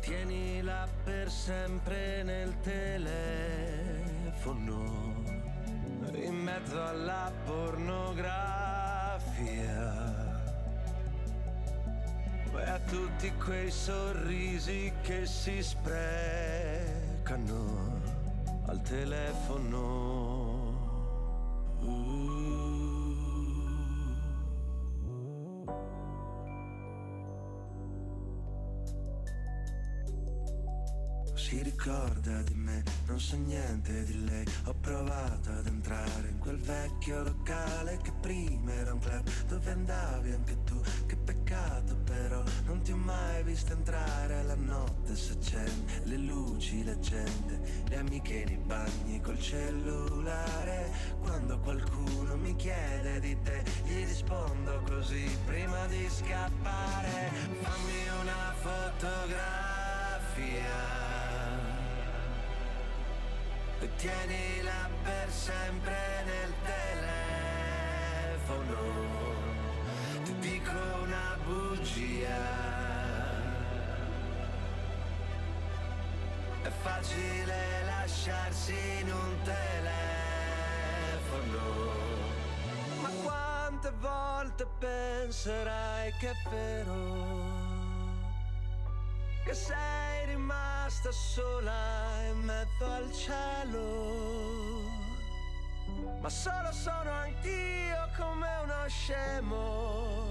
[0.00, 3.87] Tienila per sempre nel telefono,
[6.14, 8.36] in mezzo alla pornografia.
[12.54, 17.36] E a tutti quei sorrisi che si sprecano
[18.66, 20.28] al telefono.
[31.48, 34.44] Si ricorda di me, non so niente di lei.
[34.66, 40.32] Ho provato ad entrare in quel vecchio locale che prima era un club dove andavi
[40.32, 40.78] anche tu.
[41.06, 44.42] Che peccato però, non ti ho mai visto entrare.
[44.42, 50.92] La notte si accende, le luci, la gente, le amiche nei bagni col cellulare.
[51.22, 57.30] Quando qualcuno mi chiede di te, gli rispondo così prima di scappare.
[57.62, 59.48] Fammi una fotografia.
[63.98, 66.52] Tienila per sempre nel
[68.44, 68.76] telefono.
[70.24, 70.72] Ti dico
[71.02, 72.56] una bugia.
[76.62, 79.66] È facile lasciarsi in un telefono.
[83.00, 87.67] Ma quante volte penserai che è vero?
[89.48, 94.82] Che sei rimasta sola in mezzo al cielo.
[96.20, 100.26] Ma solo sono anch'io come uno scemo.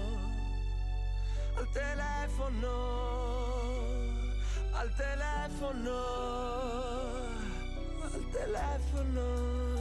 [1.56, 2.70] Al telefono,
[4.70, 5.96] al telefono,
[8.02, 9.77] al telefono.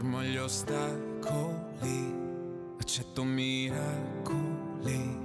[0.00, 2.14] Supereremo gli ostacoli,
[2.80, 5.18] accetto miracoli.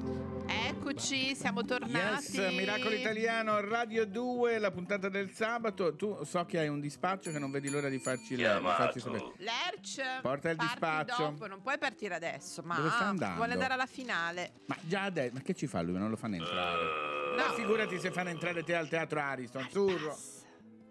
[0.47, 2.35] Eccoci, siamo tornati.
[2.35, 5.95] Yes, Miracolo Italiano, Radio 2, la puntata del sabato.
[5.95, 9.31] Tu so che hai un dispaccio che non vedi l'ora di farci, di farci sapere.
[9.37, 11.23] Lerch, Porta il dispaccio.
[11.23, 13.37] dopo, non puoi partire adesso, ma Dove sta andando?
[13.37, 14.51] vuole andare alla finale.
[14.65, 15.97] Ma già adesso, ma che ci fa lui?
[15.97, 16.83] Non lo fanno entrare.
[17.37, 20.17] Ma figurati se fanno entrare te al teatro Ariston, Zurro.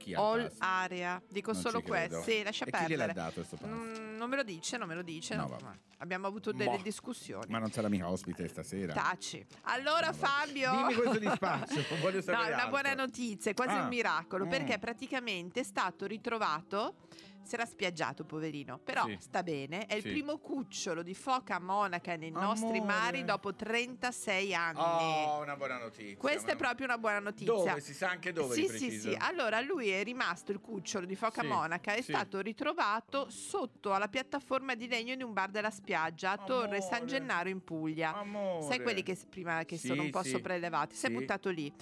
[0.05, 2.21] Chi All area, dico Non solo questo.
[2.21, 3.71] Sì, lascia E chi gliel'ha dato questo pass?
[3.71, 5.35] Mm, non me lo dice, non me lo dice.
[5.35, 6.83] No, no, abbiamo avuto delle Boh.
[6.83, 7.47] discussioni.
[7.49, 8.93] Ma non sarà mica ospite stasera.
[8.93, 9.45] Taci.
[9.63, 12.69] Allora Fabio Dimmi questo dispaccio, voglio No, sapere una altro.
[12.69, 13.83] buona notizia, è quasi Ah.
[13.83, 14.49] un miracolo, Mm.
[14.51, 16.97] perché praticamente è stato ritrovato,
[17.45, 19.17] si era spiaggiato poverino, però Sì.
[19.21, 20.11] sta bene, è il Sì.
[20.11, 22.85] primo cucciolo di foca monaca nei nostri Amore.
[22.85, 24.79] mari dopo 36 anni.
[25.27, 26.17] Oh, una buona notizia.
[26.17, 27.53] Questa è proprio una buona notizia.
[27.53, 27.81] Dove?
[27.81, 29.17] Si sa anche dove Sì, sì, sì.
[29.19, 32.13] Allora, lui è rimasto il cucciolo di foca Sì, monaca, è sì.
[32.13, 37.07] stato ritrovato sotto alla piattaforma di legno di un bar della spiaggia a Torre San
[37.07, 38.15] Gennaro in Puglia.
[38.17, 38.65] Amore.
[38.67, 40.31] Sai quelli che prima che Sì, sono un po' sì.
[40.31, 40.95] sopraelevati?
[40.95, 41.73] Si è buttato lì.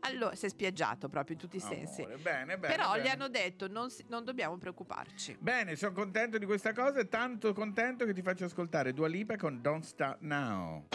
[0.00, 2.00] Allora, si è spiaggiato proprio in tutti i sensi.
[2.02, 2.74] Amore, bene, bene.
[2.74, 3.02] Però bene.
[3.04, 5.11] gli hanno detto non, si- non dobbiamo preoccuparci.
[5.38, 9.36] Bene, sono contento di questa cosa e tanto contento che ti faccio ascoltare Dua Lipa
[9.36, 10.86] con Don't Start Now.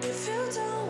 [0.00, 0.83] If you don't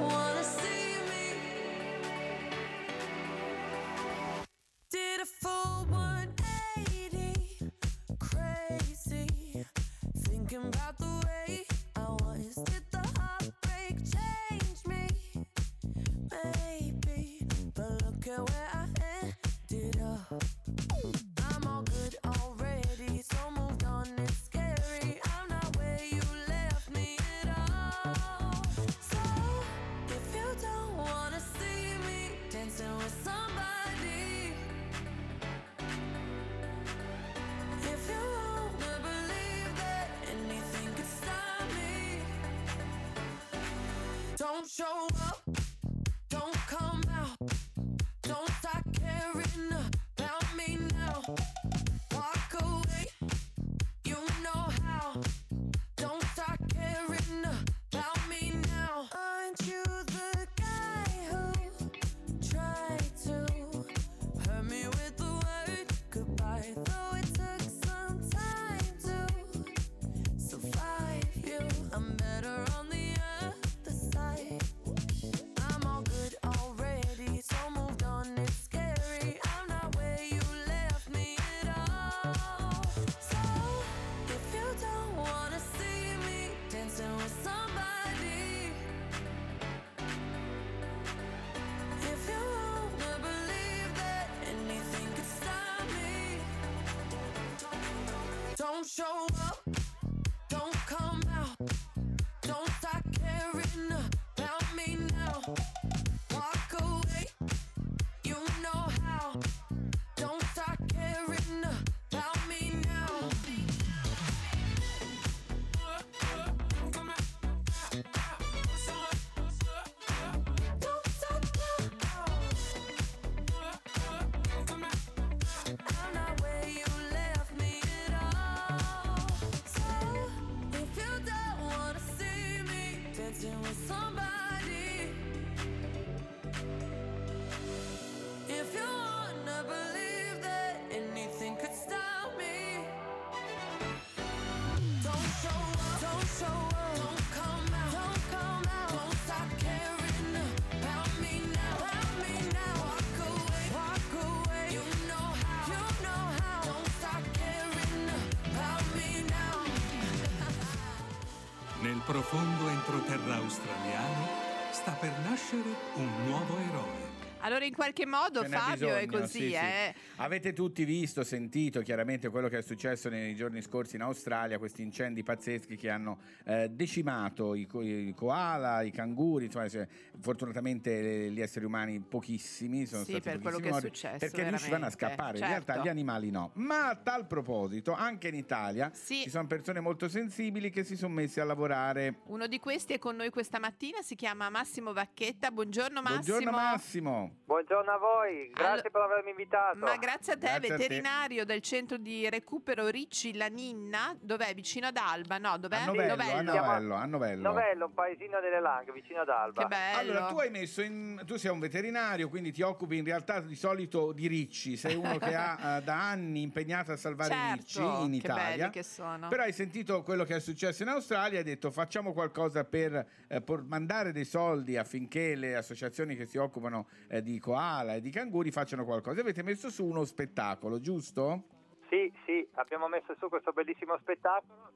[162.04, 164.28] profondo entroterra australiano
[164.72, 167.12] sta per nascere un nuovo eroe.
[167.38, 169.94] Allora in qualche modo Fabio è bisogno, così, sì, sì.
[170.18, 174.80] Avete tutti visto, sentito chiaramente quello che è successo nei giorni scorsi in Australia, questi
[174.80, 179.88] incendi pazzeschi che hanno eh, decimato i, co- i koala, i canguri, insomma, se-
[180.20, 184.86] fortunatamente gli esseri umani pochissimi sono Sì, stati per quello che è successo, perché riuscivano
[184.86, 185.64] a veramente, scappare, in certo.
[185.64, 186.50] realtà gli animali no.
[186.54, 191.12] Ma a tal proposito, anche in Italia ci sono persone molto sensibili che si sono
[191.12, 192.20] messi a lavorare.
[192.26, 195.50] Uno di questi è con noi questa mattina, si chiama Massimo Vacchetta.
[195.50, 196.38] Buongiorno Massimo.
[196.38, 197.36] Buongiorno Massimo.
[197.46, 199.78] Buongiorno a voi, grazie per avermi invitato.
[199.78, 200.82] Ma grazie a te, Grazie a te.
[200.82, 204.52] veterinario del centro di recupero Ricci La Ninna, dov'è?
[204.54, 205.38] Vicino ad Alba?
[205.38, 205.76] No, dov'è?
[205.78, 207.42] A Novello, a Novello, a Novello.
[207.42, 209.62] Novello, un paesino delle Langhe, vicino ad Alba.
[209.62, 209.98] Che bello.
[209.98, 211.22] Allora, tu hai messo in.
[211.26, 214.76] Tu sei un veterinario, quindi ti occupi in realtà di solito di ricci.
[214.76, 218.26] Sei uno che ha eh, da anni impegnato a salvare i Certo, ricci in che
[218.26, 218.56] Italia.
[218.56, 219.28] belli che sono.
[219.28, 223.06] Però hai sentito quello che è successo in Australia e hai detto facciamo qualcosa per
[223.28, 228.00] eh, por- mandare dei soldi affinché le associazioni che si occupano eh, di koala e
[228.00, 229.20] di canguri facciano qualcosa.
[229.20, 231.44] Avete messo su uno spettacolo, giusto?
[231.88, 234.72] Sì, sì, abbiamo messo su questo bellissimo spettacolo,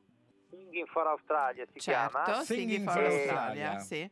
[0.48, 2.24] Singing for Australia si chiama.
[2.24, 4.10] Certo, Singing for E- Australia, sì.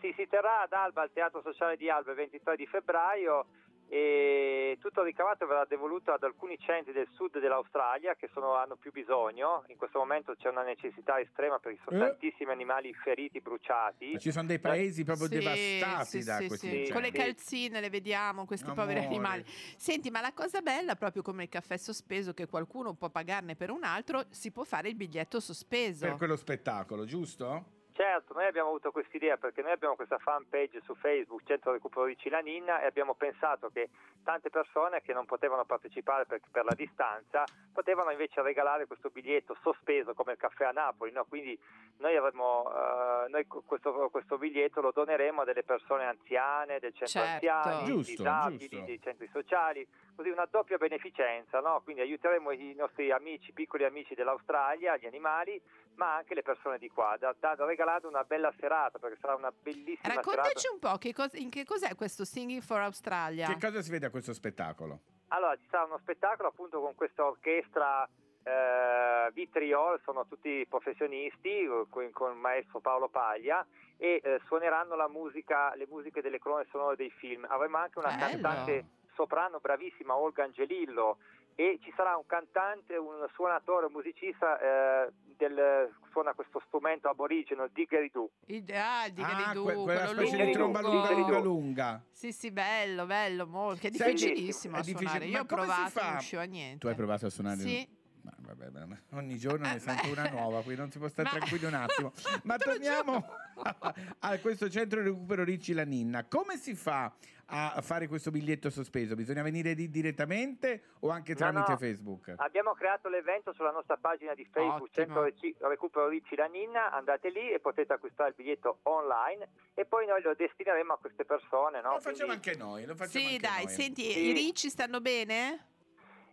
[0.00, 3.46] Sì, si terrà ad Alba, al Teatro Sociale di Alba, il 23 di febbraio
[3.94, 8.74] e tutto il ricavato verrà devoluto ad alcuni centri del sud dell'Australia che sono- hanno
[8.74, 9.62] più bisogno.
[9.68, 12.08] In questo momento c'è una necessità estrema perché sono Eh.
[12.08, 14.10] tantissimi animali feriti, bruciati.
[14.14, 16.92] Ma ci sono dei paesi proprio Sì, devastati sì, da sì, questi sì.
[16.92, 19.14] Con le calzine le vediamo, questi poveri Amore.
[19.14, 19.44] animali.
[19.76, 23.70] Senti, ma la cosa bella, proprio come il caffè sospeso, che qualcuno può pagarne per
[23.70, 26.04] un altro, si può fare il biglietto sospeso.
[26.08, 27.82] Per quello spettacolo, giusto?
[27.96, 32.06] Certo, noi abbiamo avuto quest'idea perché noi abbiamo questa fan page su Facebook, Centro Recupero
[32.06, 33.88] di Cilaninna, e abbiamo pensato che
[34.24, 39.56] tante persone che non potevano partecipare per, per la distanza potevano invece regalare questo biglietto
[39.62, 41.12] sospeso come il caffè a Napoli.
[41.12, 41.24] no?
[41.24, 41.56] Quindi
[41.98, 47.20] noi, avremo, eh, noi questo, questo biglietto lo doneremo a delle persone anziane, del centro
[47.20, 47.48] Certo.
[47.48, 48.84] anziani, Giusto, disabili, giusto.
[48.86, 49.86] dei centri sociali,
[50.16, 51.60] così una doppia beneficenza.
[51.60, 51.80] no?
[51.84, 55.62] Quindi aiuteremo i nostri amici, piccoli amici dell'Australia, gli animali,
[55.96, 57.54] ma anche le persone di qua, da, da,
[57.84, 60.72] regalando una bella serata perché sarà una bellissima Raccontaci serata.
[60.72, 63.46] un po' che cos- in che cos'è questo Singing for Australia.
[63.46, 65.00] Che cosa si vede a questo spettacolo?
[65.28, 68.08] Allora, ci sarà uno spettacolo appunto con questa orchestra
[68.42, 73.64] eh, Vitriol, sono tutti professionisti con, con il maestro Paolo Paglia
[73.96, 77.46] e eh, suoneranno la musica, le musiche delle colonne sonore dei film.
[77.48, 78.20] Avremo anche una Bello.
[78.42, 81.18] cantante soprano bravissima, Olga Angelillo,
[81.56, 84.58] e ci sarà un cantante, un suonatore, un musicista
[85.06, 88.30] eh, del, suona questo strumento aborigeno, il didgeridoo.
[88.46, 90.52] Il, ah, il digeridoo, que- quella quello specie di lungo.
[90.52, 92.04] tromba lunga, lunga, lunga.
[92.10, 93.80] Sì, sì, bello, bello, molto.
[93.80, 95.26] Che è difficilissimo è a difficile- suonare.
[95.30, 96.78] ma Io ho provato, non riuscivo a niente.
[96.78, 97.60] Tu hai provato a suonare?
[97.60, 98.02] Sì.
[98.24, 101.36] Ma vabbè, vabbè, ogni giorno ne sento una nuova, qui non si può stare Ma-
[101.36, 102.12] tranquilli un attimo.
[102.44, 103.22] Ma torniamo
[104.20, 106.24] a questo centro di recupero Ricci La Ninna.
[106.24, 107.12] Come si fa
[107.46, 109.14] a fare questo biglietto sospeso?
[109.14, 111.76] Bisogna venire lì direttamente o anche No, tramite no.
[111.76, 112.32] Facebook?
[112.36, 117.28] Abbiamo creato l'evento sulla nostra pagina di Facebook, Centro Reci- Recupero Ricci La Ninna, andate
[117.30, 121.80] lì e potete acquistare il biglietto online e poi noi lo destineremo a queste persone.
[121.80, 121.92] No?
[121.92, 123.72] Lo facciamo Quindi anche noi, lo facciamo Sì, anche dai, noi.
[123.74, 124.20] senti, Sì.
[124.28, 125.66] i ricci stanno bene?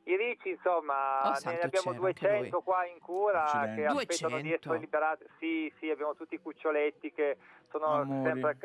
[0.05, 3.75] I ricci, insomma, Oh, ne abbiamo cielo, anche 200 qua in cura Accidenti.
[3.81, 4.41] che aspettano 200?
[4.41, 5.25] di essere liberati.
[5.37, 7.37] Sì, sì, abbiamo tutti i cuccioletti che
[7.69, 8.27] sono Amori.
[8.27, 8.57] sempre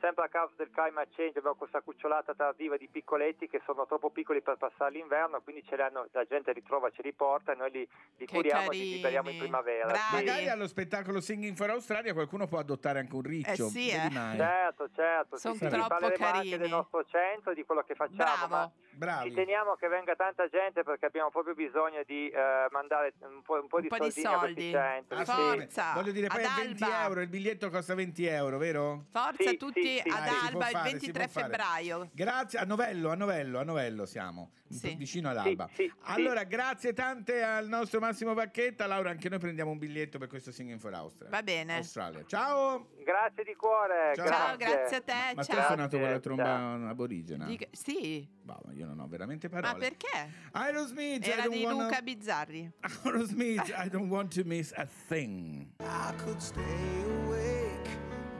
[0.00, 4.10] sempre a causa del climate change, abbiamo questa cucciolata tardiva di piccoletti che sono troppo
[4.10, 7.52] piccoli per passare l'inverno, quindi ce li hanno, la gente li trova, ce li porta
[7.52, 8.84] e noi li, li curiamo e carini.
[8.84, 9.94] li liberiamo in primavera.
[9.94, 10.14] Sì.
[10.14, 13.66] Magari allo spettacolo Singing for Australia qualcuno può adottare anche un riccio.
[13.66, 14.10] Eh sì, eh.
[14.10, 16.56] Certo, certo, Son sì, sì, troppo parleremo anche carini.
[16.56, 19.28] del nostro centro e di quello che facciamo, ma Bravi.
[19.30, 23.54] ci teniamo che venga tanta gente perché abbiamo proprio bisogno di eh, mandare un po',
[23.60, 24.70] un po' di Un po' di soldi.
[24.70, 25.24] sì.
[25.24, 25.92] Forza.
[25.94, 27.04] Voglio dire, poi Ad è 20 Alba.
[27.04, 29.04] euro, il biglietto costa 20 euro, vero?
[29.10, 30.08] Forza Sì, tutti sì, sì.
[30.08, 31.46] ad Dai, può Alba il fare, si 23 può fare.
[31.46, 32.10] febbraio.
[32.12, 34.94] Grazie, a Novello, a Novello, a Novello siamo, Sì.
[34.94, 35.66] vicino ad Alba.
[35.72, 35.92] sì, sì.
[36.04, 38.86] Allora, grazie tante al nostro Massimo Vacchetta.
[38.86, 41.30] Laura, anche noi prendiamo un biglietto per questo Singing for Austria.
[41.30, 41.76] Va bene.
[41.76, 42.24] Australia.
[42.26, 42.88] Ciao!
[43.04, 44.12] Grazie di cuore.
[44.14, 44.26] Ciao.
[44.26, 45.12] Ciao, grazie a te.
[45.34, 45.58] Ma tu ciao.
[45.60, 47.48] hai suonato con la tromba aborigena?
[47.72, 49.78] Sì, Boh, ma io non ho veramente ma parole.
[49.88, 50.30] perché?
[50.52, 52.70] Aerosmith, I Era don't di wanna- Luca Bizzarri.
[53.04, 55.66] Aerosmith, I don't want to miss a thing.
[55.80, 57.88] I could stay awake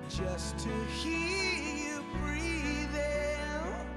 [0.09, 0.69] just to
[1.01, 3.89] hear you breathing.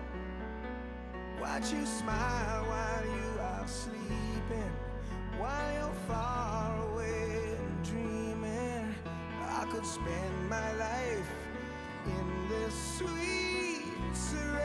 [1.39, 4.71] Watch you smile while you are sleeping,
[5.37, 8.95] while you're far away and dreaming.
[9.59, 11.29] I could spend my life
[12.05, 13.83] in this sweet
[14.13, 14.55] surrender.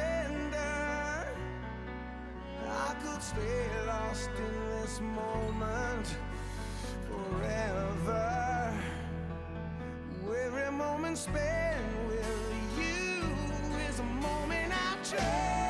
[2.69, 6.17] I could stay lost in this moment
[7.09, 8.73] forever.
[10.45, 13.23] Every moment spent with you
[13.89, 15.62] is a moment I treasure.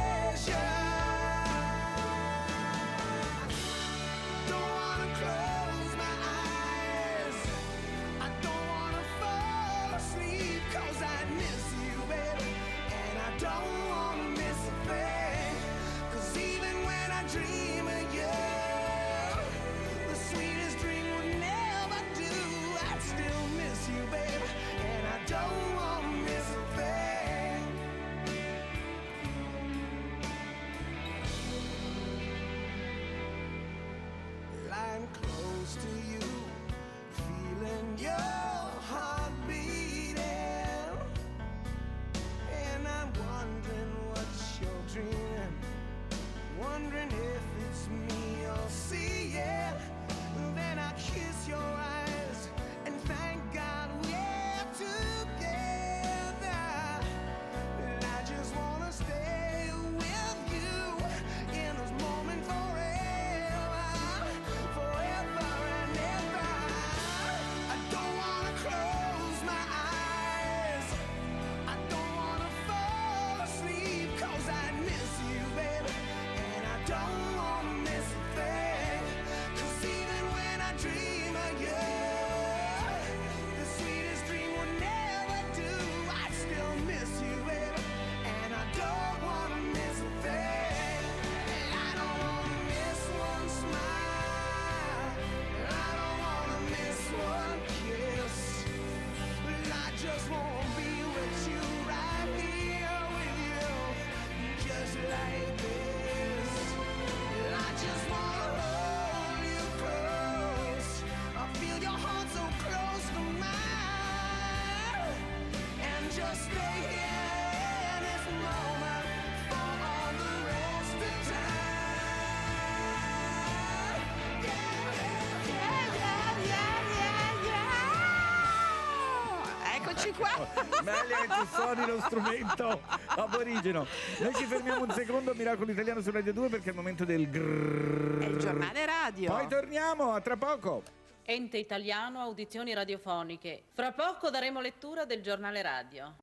[130.23, 130.83] Qua.
[130.83, 133.87] Meglio che tu suoni lo strumento aborigeno.
[134.19, 137.29] Noi ci fermiamo un secondo, Miracolo Italiano su Radio 2 perché è il momento del
[137.31, 138.23] grrrr.
[138.23, 139.33] È il giornale radio.
[139.33, 141.01] Poi torniamo, a tra poco.
[141.25, 143.63] Ente italiano audizioni radiofoniche.
[143.75, 146.17] Fra poco daremo lettura del giornale radio.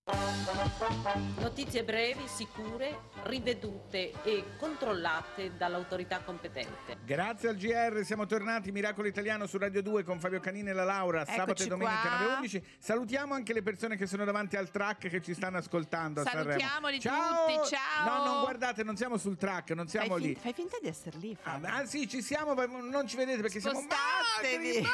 [1.39, 6.97] Notizie brevi, sicure, rivedute e controllate dall'autorità competente.
[7.05, 10.83] Grazie al GR, siamo tornati, Miracolo Italiano su Radio 2 con Fabio Canini e la
[10.83, 12.39] Laura, sabato Eccoci e domenica qua.
[12.41, 12.61] 9.11.
[12.77, 16.23] Salutiamo anche le persone che sono davanti al track che ci stanno ascoltando.
[16.23, 17.47] Salutiamoli ciao!
[17.47, 18.17] tutti, ciao!
[18.17, 20.27] No, non guardate, non siamo sul track, non siamo fai, lì.
[20.33, 21.37] fin- fai finta di essere lì.
[21.43, 24.87] Ah, ah, sì, ci siamo, ma non ci vedete perché siamo Spostatevi.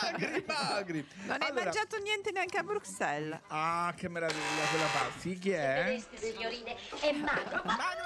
[0.00, 1.06] Magri, magri.
[1.24, 3.38] Non hai Allora- mangiato niente neanche a Bruxelles.
[3.48, 5.18] Ah, che meraviglia quella pasta.
[5.18, 6.02] Sì, chi è?
[6.14, 7.99] signorine, è magro, ma magro.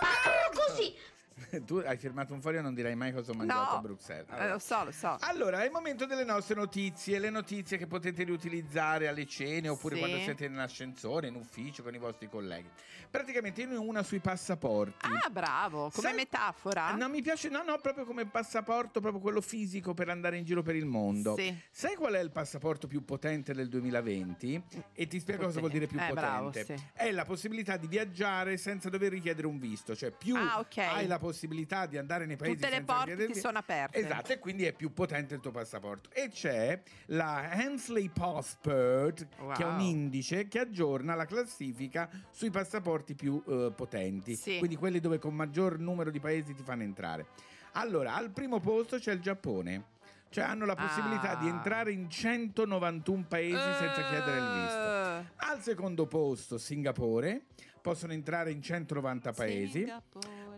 [1.64, 3.76] tu hai firmato un foglio e non dirai mai cosa ho mangiato No.
[3.76, 4.26] a Bruxelles.
[4.38, 5.16] Eh, lo so, lo so.
[5.20, 9.94] Allora, è il momento delle nostre notizie, le notizie che potete riutilizzare alle cene oppure
[9.96, 10.00] Sì.
[10.00, 12.68] quando siete in ascensore, in ufficio con i vostri colleghi.
[13.10, 15.06] Praticamente io ne ho una sui passaporti.
[15.06, 16.92] Ah, bravo, come Sai- metafora.
[16.94, 20.62] No, mi piace, no, no, proprio come passaporto, proprio quello fisico per andare in giro
[20.62, 21.36] per il mondo.
[21.36, 21.56] Sì.
[21.70, 24.62] Sai qual è il passaporto più potente del 2020?
[24.92, 26.20] E ti spiego cosa vuol dire più Eh, potente.
[26.20, 26.74] bravo, sì.
[26.92, 30.76] È la possibilità di viaggiare senza dover richiedere un visto, cioè più Ah, ok.
[30.78, 31.42] hai la possibilità
[31.86, 33.98] di andare nei paesi Tutte le porte il sono aperte.
[33.98, 36.10] Esatto, e quindi è più potente il tuo passaporto.
[36.12, 39.80] E c'è la Hensley Passport, che è un Wow.
[39.80, 44.58] indice che aggiorna la classifica sui passaporti più eh, potenti, Sì.
[44.58, 47.26] quindi quelli dove con maggior numero di paesi ti fanno entrare.
[47.72, 49.92] Allora, al primo posto c'è il Giappone.
[50.34, 51.40] Cioè hanno la possibilità Ah.
[51.40, 55.32] di entrare in 191 paesi senza chiedere il visto.
[55.46, 57.42] Al secondo posto Singapore,
[57.80, 59.86] possono entrare in 190 paesi.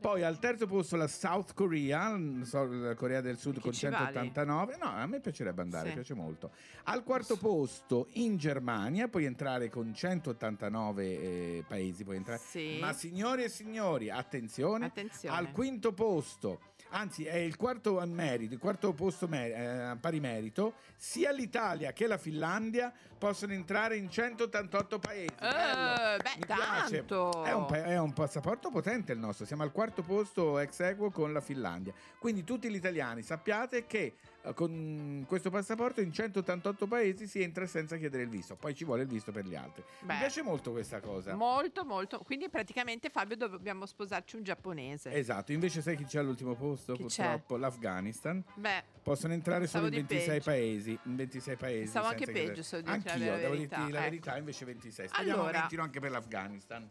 [0.01, 3.97] Poi al terzo posto la South Korea, so, la Corea del Sud con ci vali?
[4.15, 4.77] 189.
[4.81, 5.95] No, a me piacerebbe andare, Sì.
[5.95, 6.51] piace molto.
[6.85, 12.41] Al quarto posto in Germania, puoi entrare con 189 eh, paesi, puoi entrare.
[12.41, 12.79] Sì.
[12.81, 15.37] Ma signori e signori, attenzione, Attenzione.
[15.37, 16.61] al quinto posto,
[16.91, 22.07] anzi è il quarto merito, il quarto posto mer- eh, pari merito, sia l'Italia che
[22.07, 25.35] la Finlandia possono entrare in 188 paesi.
[25.39, 26.97] Bello, beh, mi piace.
[26.99, 27.45] tanto.
[27.45, 31.11] È un, pa- è un passaporto potente il nostro, siamo al quarto posto ex equo
[31.11, 31.93] con la Finlandia.
[32.19, 34.15] Quindi tutti gli italiani sappiate che eh,
[34.55, 39.03] con questo passaporto in 188 paesi si entra senza chiedere il visto, poi ci vuole
[39.03, 39.83] il visto per gli altri.
[40.01, 40.17] Mi Beh.
[40.19, 41.35] piace molto questa cosa.
[41.35, 42.19] Molto, molto.
[42.21, 45.13] Quindi praticamente Fabio dobbiamo sposarci un giapponese.
[45.13, 46.95] Esatto, invece sai chi c'è all'ultimo posto?
[46.95, 48.43] Chi Purtroppo l'Afghanistan.
[48.55, 50.45] Beh, Possono entrare solo in Pensavo di 26 peggio.
[50.51, 50.99] paesi.
[51.05, 51.83] In 26 paesi.
[51.85, 53.99] Pensavo anche chiedere- peggio, la Anch'io, vera devo dirti la ecco.
[54.01, 55.09] verità, invece 26.
[55.09, 55.55] Speriamo Allora.
[55.55, 56.91] aumentino anche per l'Afghanistan.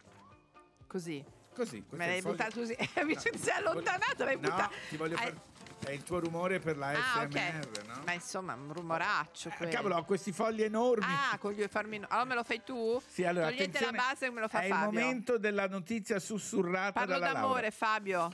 [0.88, 1.24] così.
[1.54, 1.82] Così.
[1.92, 2.76] Me l'hai buttato così.
[3.06, 4.74] Mi si è allontanato, l'hai No, buttato.
[4.90, 5.42] ti voglio Hai- far...
[5.86, 7.86] È il tuo rumore per la Ah, SMR, ok.
[7.88, 8.02] no?
[8.06, 9.50] Ma insomma, un rumoraccio.
[9.56, 9.72] quello.
[9.72, 11.06] Cavolo, ho questi fogli enormi.
[11.08, 11.98] Ah, con gli farmi.
[11.98, 13.02] Allora me lo fai tu?
[13.08, 14.88] Sì, allora, Togliete la base e me lo fa È Fabio.
[15.00, 17.72] il momento della notizia sussurrata Parlo dalla d'amore, Laura.
[17.72, 18.32] Fabio.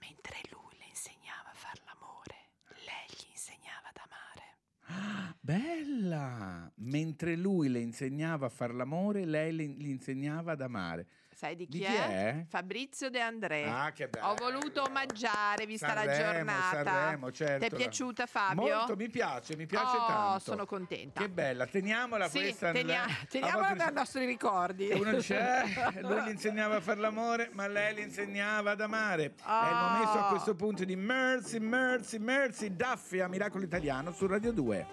[0.00, 2.36] Mentre lui le insegnava a far l'amore,
[2.84, 5.36] lei gli insegnava ad amare.
[5.40, 6.72] Bella!
[6.76, 11.06] Mentre lui le insegnava a far l'amore, lei le- gli insegnava ad amare.
[11.40, 12.44] Sai di chi, Di chi è?
[12.50, 13.64] Fabrizio De André.
[13.66, 14.26] Ah, che bello.
[14.26, 16.84] Ho voluto omaggiare, vista la Sanremo, giornata.
[16.84, 17.66] Sanremo, certo.
[17.66, 18.76] Ti è piaciuta Fabio?
[18.76, 20.38] Molto, mi piace, mi piace Oh, tanto.
[20.40, 21.18] sono contenta.
[21.22, 22.72] Che bella, teniamola Sì, questa.
[22.72, 24.90] tenia- nella- teniamola a volte nei nostri ricordi.
[24.92, 29.22] Uno dice, eh, lui gli insegnava a fare l'amore, ma lei gli insegnava ad amare.
[29.24, 29.88] È il Ah.
[29.92, 34.86] momento a questo punto di Mercy, Mercy, Mercy, Daffy a Miracolo Italiano su Radio 2.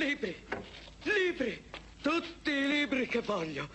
[0.00, 0.34] Libri,
[1.02, 1.62] libri,
[2.00, 3.68] tutti i libri che voglio.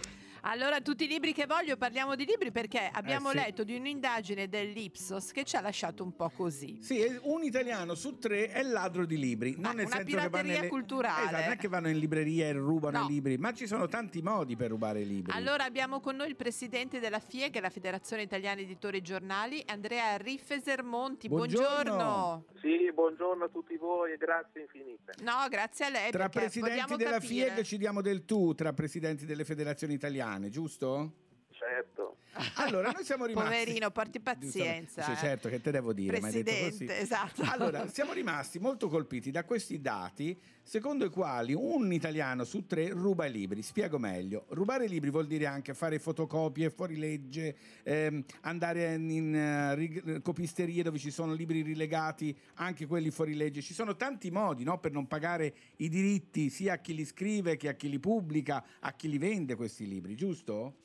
[0.48, 3.38] Allora, tutti i libri che voglio, parliamo di libri perché abbiamo Eh, sì.
[3.38, 6.78] letto di un'indagine dell'Ipsos che ci ha lasciato un po' così.
[6.84, 9.56] Sì, un italiano su tre è ladro di libri.
[9.58, 10.68] Non nel una senso che vanno pirateria nelle...
[10.68, 11.24] culturale.
[11.26, 13.06] Esatto, non è che vanno in libreria e rubano No.
[13.06, 15.32] i libri, ma ci sono tanti modi per rubare i libri.
[15.36, 19.02] Allora abbiamo con noi il presidente della FIE, che è la Federazione Italiana Editori e
[19.02, 21.28] Giornali, Andrea Riffeser Monti.
[21.28, 22.46] Buongiorno.
[22.62, 25.14] Sì, buongiorno a tutti voi e grazie infinite.
[25.24, 26.12] No, grazie a lei.
[26.12, 27.50] Tra presidenti della capire.
[27.50, 31.12] FIEG ci diamo del tu tra presidenti delle federazioni italiane, giusto?
[31.52, 32.18] Certo.
[32.56, 33.50] Allora, noi siamo rimasti...
[33.50, 35.04] Poverino, porti pazienza.
[35.04, 35.16] Sì, eh.
[35.16, 36.86] certo, che te devo dire, ma hai detto così.
[36.86, 37.44] Presidente, esatto.
[37.48, 42.90] Allora, siamo rimasti molto colpiti da questi dati secondo i quali un italiano su tre
[42.90, 43.62] ruba i libri.
[43.62, 44.46] Spiego meglio.
[44.50, 50.84] Rubare i libri vuol dire anche fare fotocopie, fuorilegge, ehm, andare in eh, rig- copisterie
[50.84, 53.62] dove ci sono libri rilegati, anche quelli fuorilegge.
[53.62, 57.56] Ci sono tanti modi no, per non pagare i diritti sia a chi li scrive
[57.58, 60.84] che a chi li pubblica, a chi li vende questi libri, giusto?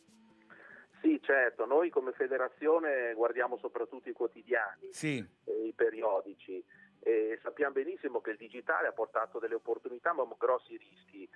[1.00, 5.24] Sì, certo, noi come federazione guardiamo soprattutto i quotidiani, Sì.
[5.44, 6.62] e i periodici
[7.02, 7.40] e
[7.84, 11.28] diciamo che il digitale ha portato delle opportunità ma grossi rischi.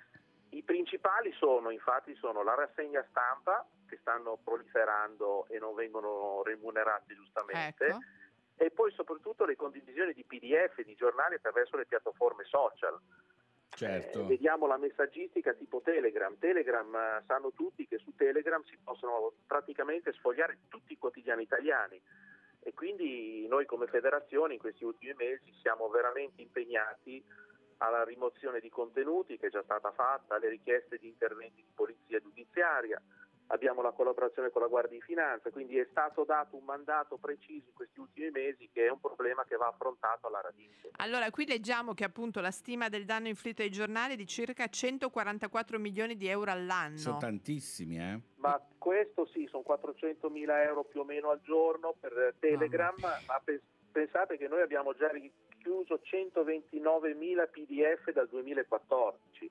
[0.49, 7.15] I principali sono infatti sono la rassegna stampa che stanno proliferando e non vengono remunerati
[7.15, 7.99] giustamente Ecco.
[8.57, 12.97] e poi soprattutto le condivisioni di PDF di giornali attraverso le piattaforme social.
[13.75, 14.21] Certo.
[14.21, 16.37] Eh, vediamo la messaggistica tipo Telegram.
[16.37, 22.01] Telegram eh, sanno tutti che su Telegram si possono praticamente sfogliare tutti i quotidiani italiani
[22.61, 27.23] e quindi noi come federazione in questi ultimi mesi siamo veramente impegnati
[27.77, 32.19] alla rimozione di contenuti che è già stata fatta, alle richieste di interventi di polizia
[32.19, 32.99] giudiziaria,
[33.47, 37.67] abbiamo la collaborazione con la Guardia di Finanza, quindi è stato dato un mandato preciso
[37.67, 40.91] in questi ultimi mesi che è un problema che va affrontato alla radice.
[40.97, 44.67] Allora, qui leggiamo che appunto la stima del danno inflitto ai giornali è di circa
[44.67, 46.97] 144 milioni di euro all'anno.
[46.97, 48.19] Sono tantissimi, eh?
[48.37, 53.41] Ma questo sì, sono 400 mila euro più o meno al giorno per Telegram, ma
[53.43, 53.61] pe-
[53.91, 59.49] pensate che noi abbiamo già richiuso 129 mila PDF dal 2014,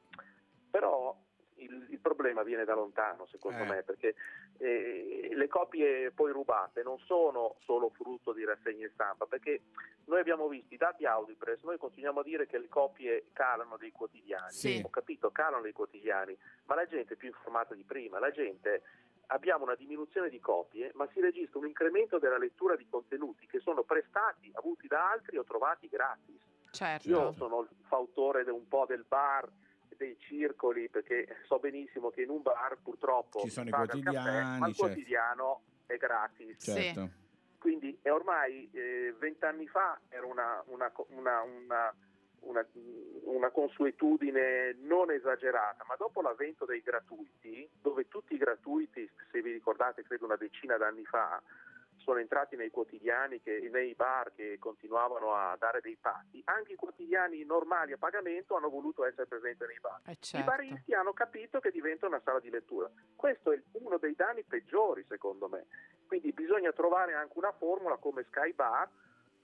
[0.71, 1.17] però
[1.57, 3.67] il, il problema viene da lontano secondo Eh.
[3.67, 4.15] me, perché
[4.59, 9.63] eh, le copie poi rubate non sono solo frutto di rassegne stampa, perché
[10.07, 13.93] noi abbiamo visto i dati Audipress, noi continuiamo a dire che le copie calano dei
[13.93, 14.83] quotidiani, Sì.
[14.85, 16.37] ho capito, calano dei quotidiani,
[16.67, 18.83] ma la gente è più informata di prima, la gente
[19.29, 23.61] abbiamo una diminuzione di copie, ma si registra un incremento della lettura di contenuti che
[23.61, 26.41] sono prestati, avuti da altri o trovati gratis.
[26.71, 27.09] Certo.
[27.09, 29.49] Io sono il fautore un po' del bar,
[29.97, 34.59] dei circoli, perché so benissimo che in un bar purtroppo Ci sono i caffè, quotidiani,
[34.61, 34.93] ma il certo.
[34.93, 36.63] quotidiano è gratis.
[36.63, 37.11] Certo.
[37.59, 41.95] Quindi è ormai eh, vent'anni fa era una, una co- una- una-
[42.41, 42.67] una-
[43.25, 49.53] una consuetudine non esagerata, ma dopo l'avvento dei gratuiti, dove tutti i gratuiti, se vi
[49.53, 51.41] ricordate, credo una decina d'anni fa,
[52.05, 56.77] sono entrati nei quotidiani, che, nei bar che continuavano a dare dei patti, anche i
[56.77, 60.01] quotidiani normali a pagamento hanno voluto essere presenti nei bar.
[60.07, 60.47] I certo.
[60.47, 62.91] baristi hanno capito che diventa una sala di lettura.
[63.17, 65.67] Questo è uno dei danni peggiori, secondo me.
[66.07, 68.89] Quindi bisogna trovare anche una formula come Sky Bar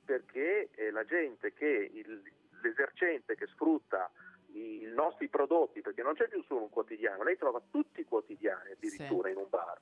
[0.05, 2.23] perché eh, la gente che il-
[2.63, 4.11] l'esercente che sfrutta
[4.55, 8.73] i, nostri prodotti, perché non c'è più solo un quotidiano, lei trova tutti i quotidiani
[8.73, 9.79] addirittura in un bar.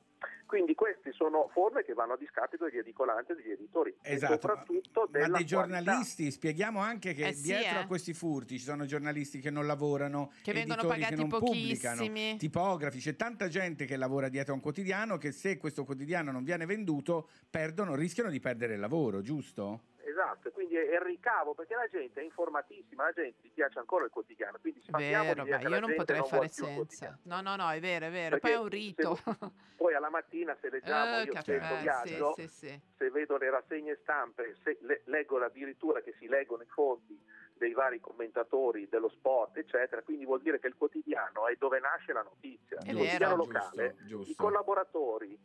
[0.47, 4.37] Quindi queste sono forme che vanno a discapito degli edicolanti e degli editori Esatto, e
[4.41, 5.47] soprattutto Ma della dei qualità.
[5.83, 7.83] giornalisti, spieghiamo anche che Eh sì, dietro eh.
[7.83, 11.97] a questi furti ci sono giornalisti che non lavorano, Che vengono pagati che non pubblicano,
[11.97, 12.37] pochissimi.
[12.39, 16.45] tipografi, c'è tanta gente che lavora dietro a un quotidiano che se questo quotidiano non
[16.45, 19.83] viene venduto perdono, rischiano di perdere il lavoro, giusto?
[20.19, 24.05] Esatto, quindi è il ricavo perché la gente è informatissima, la gente gli piace ancora
[24.05, 27.17] il quotidiano, quindi spantiamo Vero, che io non potrei non fare senza.
[27.23, 28.31] No, no, no, è vero, è vero.
[28.39, 29.15] Perché Poi è un rito.
[29.15, 32.81] se- poi alla mattina se leggiamo, Eh, io stendo sì, viaggio, sì, sì.
[32.97, 37.17] se vedo le rassegne stampe, se le- leggo addirittura che si leggono i fondi
[37.55, 42.13] dei vari commentatori dello sport, eccetera, quindi vuol dire che il quotidiano è dove nasce
[42.13, 42.79] la notizia.
[42.79, 42.99] È il vero.
[42.99, 44.31] quotidiano Giusto, locale, giusto.
[44.33, 45.39] i collaboratori,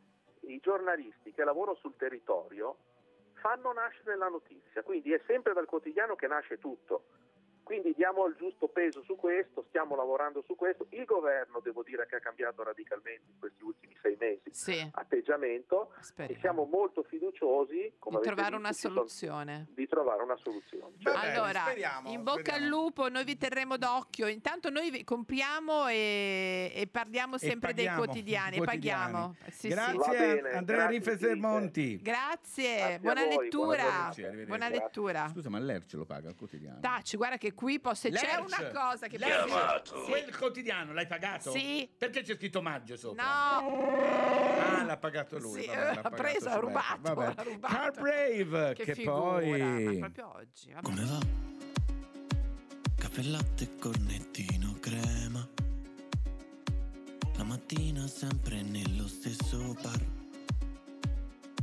[0.48, 2.78] i giornalisti che lavorano sul territorio
[3.44, 7.04] fanno nascere la notizia, quindi è sempre dal quotidiano che nasce tutto.
[7.64, 10.86] Quindi diamo il giusto peso su questo, stiamo lavorando su questo.
[10.90, 14.90] Il governo, devo dire, che ha cambiato radicalmente in questi ultimi sei mesi Sì.
[14.94, 16.38] atteggiamento Speriamo.
[16.38, 20.94] e siamo molto fiduciosi come Di trovare visto, di trovare una soluzione.
[21.00, 22.64] Cioè, allora, speriamo, in bocca speriamo.
[22.64, 24.28] al lupo, noi vi terremo d'occhio.
[24.28, 29.12] Intanto noi compriamo e, e parliamo sempre paghiamo dei quotidiani, e quotidiani.
[29.12, 29.36] paghiamo.
[29.46, 29.68] Sì, sì.
[29.70, 31.48] Grazie bene, a Andrea grazie Rifes infinite.
[31.48, 32.02] Monti.
[32.02, 33.84] Grazie, Grazie buona voi, lettura.
[33.84, 34.46] buona Sì.
[34.46, 35.28] Buona lettura.
[35.30, 36.80] Scusa, ma l'ERC lo paga il quotidiano?
[36.82, 40.94] Taci, guarda che qui pos- se c'è L'Erc, una cosa che l'Erc, piace- Quel quotidiano
[40.94, 41.52] l'hai pagato?
[41.52, 41.90] Sì.
[41.98, 43.24] Perché c'è scritto maggio sopra?
[43.60, 44.02] No,
[44.60, 45.62] Ah, l'ha pagato lui.
[45.62, 47.14] Sì, vabbè, l'ha pagato preso, ha rubato, Lerch.
[47.16, 47.34] Vabbè.
[47.40, 47.74] ha rubato.
[47.76, 49.84] Car Brave, che, che, figura, poi...
[50.00, 50.72] ma proprio oggi.
[50.72, 50.82] vabbè.
[50.84, 51.20] Come va?
[52.98, 55.48] Caffè latte e cornettino crema.
[57.38, 60.06] La mattina sempre nello stesso bar.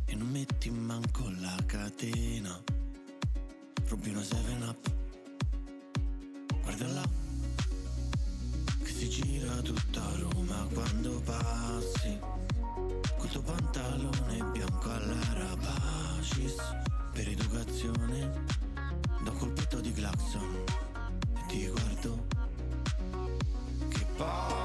[0.07, 2.61] E non metti manco la catena.
[3.89, 4.91] Rubi una 7 up.
[6.71, 7.03] Guarda là.
[8.85, 12.17] Che si gira tutta Roma quando passi.
[13.17, 16.55] Col tuo pantalone bianco all'arabacis.
[17.13, 18.45] Per educazione
[19.19, 20.65] un colpetto di clacson
[21.35, 22.27] e ti guardo
[23.89, 24.60] che poi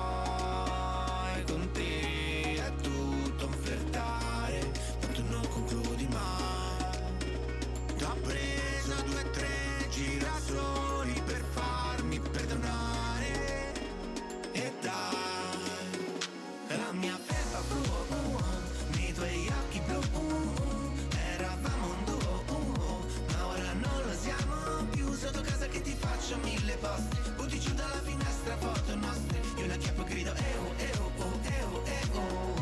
[26.25, 29.39] faccio mille post Butti giù dalla finestra foto nostre.
[29.57, 32.53] Io la chiappo e grido eo, eo, oh, eo, eo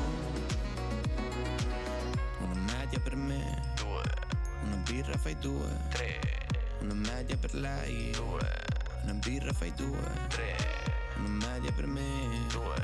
[2.40, 3.61] Una media per me.
[3.76, 4.03] Due.
[4.64, 5.69] Una birra fai due.
[5.90, 6.19] Tre.
[6.81, 8.11] Una media per lei.
[8.11, 8.52] Due.
[9.03, 10.11] Una birra fai due.
[10.27, 10.56] Tre.
[11.18, 12.45] Una media per me.
[12.52, 12.76] Due.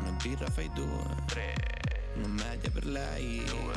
[0.00, 1.04] Una birra fai due.
[1.26, 1.54] Tre.
[2.14, 3.44] Una media per lei.
[3.44, 3.74] Due.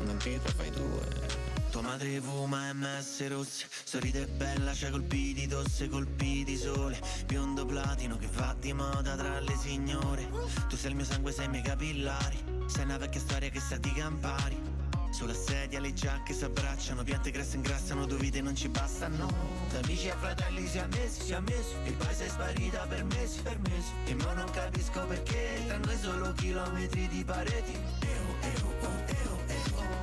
[0.00, 1.47] Una birra fai due.
[1.70, 7.66] Tua madre fuma MS rosse, sorride bella, c'ha colpi di tosse, colpi di sole, biondo
[7.66, 10.26] platino che va di moda tra le signore.
[10.68, 13.76] Tu sei il mio sangue, sei i miei capillari, sei una vecchia storia che sa
[13.76, 14.58] di campari.
[15.10, 19.26] Sulla sedia le giacche si abbracciano, piante grasse ingrassano, due vite non ci bastano.
[19.70, 23.04] Da amici a fratelli si è messi, si è messi, e poi sei sparita per
[23.04, 23.92] mesi, per mesi.
[24.06, 27.72] E mo non capisco perché, tra noi solo chilometri di pareti.
[27.72, 29.37] Eo, eo, oh, eo.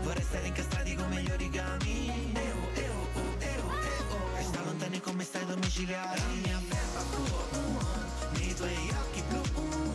[0.05, 2.31] Vorrei stare incastrati come gli origami.
[2.35, 4.37] Eo, eo, oh, eo, eo.
[4.37, 6.19] E sta lontani come stai domiciliari.
[6.19, 9.41] La mia felpa tua, uh, nei tuoi occhi blu.
[9.55, 9.93] uh,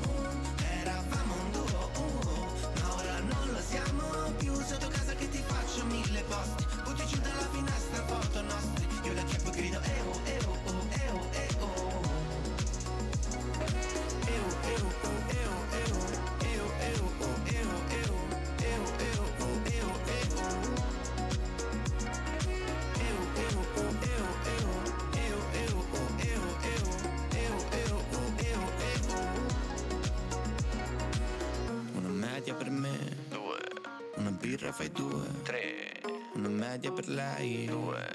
[0.80, 4.52] Eravamo un duo, uh, ma ora non lo siamo più.
[4.64, 6.66] Sotto casa che ti faccio mille posti.
[6.82, 8.86] Butti giù dalla finestra foto nostre.
[9.04, 11.18] Io la chiappo e grido, eo, oh, eo, eo.
[14.26, 15.52] Eo, eo, oh, eo.
[15.70, 17.08] Eo, eo, oh, eo, eo.
[17.46, 17.69] Eo,
[32.60, 33.16] per me.
[33.30, 33.58] Due.
[34.16, 35.24] Una birra fai due.
[35.44, 36.02] Tre.
[36.34, 37.64] Una media per lei.
[37.64, 38.06] Due.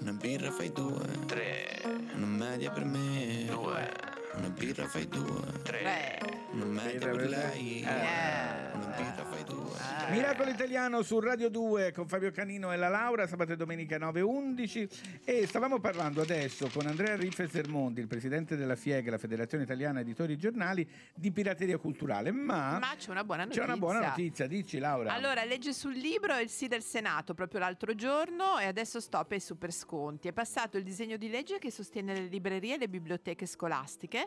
[0.00, 1.06] Una birra fai due.
[1.26, 1.80] Tre.
[2.14, 3.46] Una media per me.
[3.48, 4.13] Due.
[4.36, 5.62] Una birra fai due.
[5.62, 6.18] Tre.
[6.52, 7.82] Una media per lei.
[7.82, 9.64] Una birra fai due.
[10.10, 15.22] Miracolo Italiano su Radio 2 con Fabio Canino e la Laura, sabato e domenica 9.11
[15.24, 20.00] e stavamo parlando adesso con Andrea Riffe Sermondi, il presidente della FIEG, la Federazione Italiana
[20.00, 24.78] Editori Giornali, di pirateria culturale, ma, Ma c'è una buona c'è una buona notizia, dici
[24.78, 25.12] Laura.
[25.12, 29.40] Allora, legge sul libro il sì del Senato proprio l'altro giorno e adesso stop ai
[29.40, 30.28] super sconti.
[30.28, 34.23] È passato il disegno di legge che sostiene le librerie e le biblioteche scolastiche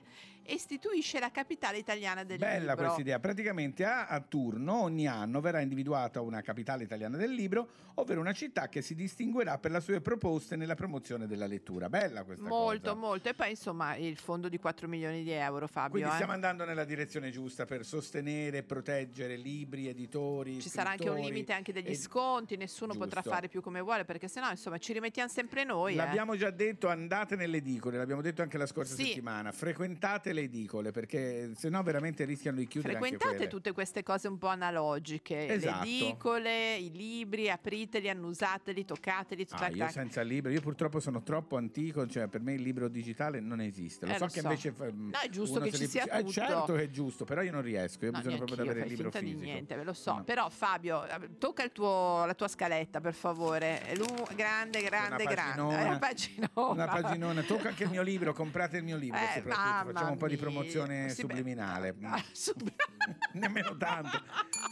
[0.49, 2.75] e istituisce la capitale italiana del Bella libro.
[2.75, 7.67] questa idea, praticamente a, a turno ogni anno verrà individuata una capitale italiana del libro,
[7.95, 11.89] ovvero una città che si distinguerà per le sue proposte nella promozione della lettura.
[11.89, 12.95] Bella questa Molto, cosa.
[12.95, 13.27] molto.
[13.29, 15.91] E poi insomma il fondo di 4 milioni di euro, Fabio.
[15.91, 16.13] Quindi eh.
[16.13, 20.61] stiamo andando nella direzione giusta per sostenere proteggere libri, editori.
[20.61, 23.35] Ci sarà anche un limite anche degli e- sconti, nessuno potrà Giusto.
[23.35, 25.91] fare più come vuole, perché sennò insomma ci rimettiamo sempre noi.
[25.93, 25.97] eh.
[25.97, 29.07] L'abbiamo già detto, andate nelle edicole, l'abbiamo detto anche la scorsa Sì.
[29.07, 29.86] settimana, frequentate
[30.33, 35.47] le edicole perché sennò veramente rischiano di chiudere Frequentate tutte queste cose un po' analogiche,
[35.47, 35.83] Esatto.
[35.85, 39.91] le edicole, i libri, apriteli, annusateli, toccateli, Ah, tac, io tac.
[39.91, 44.05] senza libro, io purtroppo sono troppo antico, cioè per me il libro digitale non esiste.
[44.05, 44.47] Lo Eh, so lo che so.
[44.47, 46.31] invece No, è giusto che ci sia Eh, tutto.
[46.31, 48.85] certo che è giusto, però io non riesco, io ho No, bisogno proprio di avere
[48.85, 49.43] il libro finta di fisico.
[49.51, 50.13] niente, ve lo so.
[50.15, 50.23] No.
[50.23, 53.81] Però Fabio, eh, tocca il tuo- la tua scaletta, per favore.
[53.95, 54.05] Lu-
[54.35, 55.55] grande, grande, Una grande.
[55.63, 55.85] paginona.
[55.87, 56.71] Una paginona.
[56.71, 60.11] Una paginona, tocca anche il mio libro, comprate il mio libro Eh, soprattutto, mamma facciamo
[60.11, 61.95] un po' di promozione subliminale.
[62.03, 62.71] ah, sub-
[63.33, 64.21] Nemmeno tanto.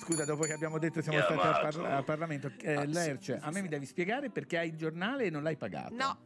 [0.01, 3.61] Scusa, dopo che abbiamo detto siamo stati al, par- al Parlamento, eh, Lerce, a me
[3.61, 5.95] mi devi spiegare perché hai il giornale e non l'hai pagato.
[5.95, 6.17] No.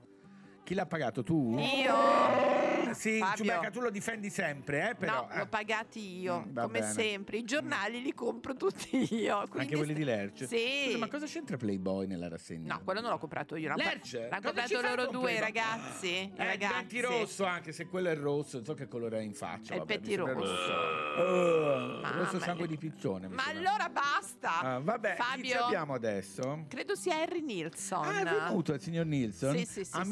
[0.69, 1.57] Chi l'ha pagato tu?
[1.57, 2.69] Io.
[2.93, 3.35] Sì, Fabio.
[3.37, 5.27] Ciubecca, tu lo difendi sempre, eh, però.
[5.27, 6.91] no, l'ho pagati io, Mm, come bene.
[6.91, 7.37] sempre.
[7.37, 9.47] I giornali li compro tutti io.
[9.51, 10.45] Anche quelli di Lerce?
[10.47, 10.83] Sì.
[10.85, 12.73] Scusa, ma cosa c'entra Playboy nella rassegna?
[12.73, 13.73] No, quello non l'ho comprato io.
[13.75, 14.27] Lerce?
[14.29, 16.07] L'hanno comprato loro due, i ragazzi.
[16.07, 16.73] Eh, il ragazzi.
[16.81, 19.73] petti rosso, anche se quello è rosso, so che colore è in faccia.
[19.73, 20.71] È il vabbè, sembra rosso.
[21.19, 23.27] Oh, Mamma rosso sangue di piccione.
[23.27, 24.59] Ma allora basta.
[24.59, 26.65] Ah, vabbè, Fabio, abbiamo adesso?
[26.67, 28.05] credo sia Harry Nilsson.
[28.05, 30.07] Ah, è venuto il signor Nilsson Sì, sì, sì, a sì.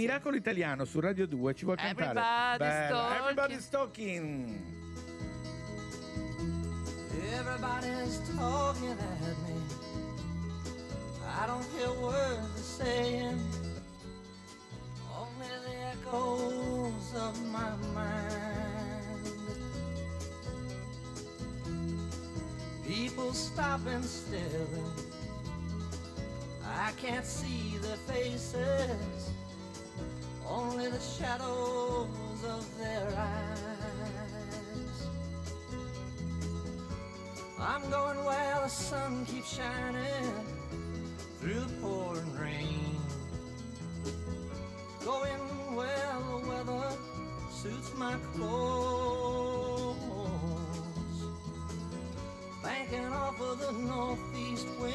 [0.48, 2.22] Italiano su Radio 2 ci vuole cantare
[3.20, 3.68] Everybody's talking.
[3.68, 4.68] Everybody's talking
[7.34, 9.60] Everybody's talking at me.
[11.38, 13.40] I don't hear words they're saying,
[15.20, 19.18] only the echoes of my mind.
[22.88, 24.68] People stop and stare.
[26.64, 29.17] I can't see their faces,
[30.50, 35.08] only the shadows of their eyes.
[37.60, 40.46] I'm going where the sun keeps shining
[41.40, 42.98] through the pouring rain.
[45.04, 46.98] Going where the weather
[47.52, 49.98] suits my clothes.
[52.64, 54.87] Banking off of the northeast winds,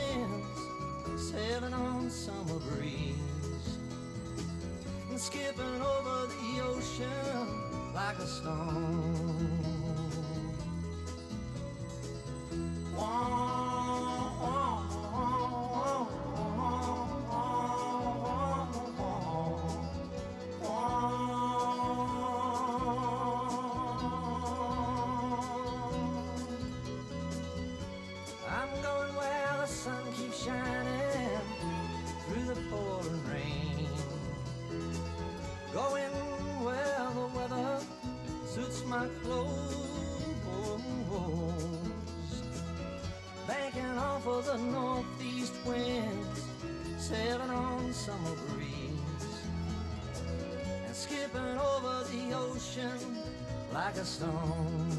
[53.73, 54.92] like a stone.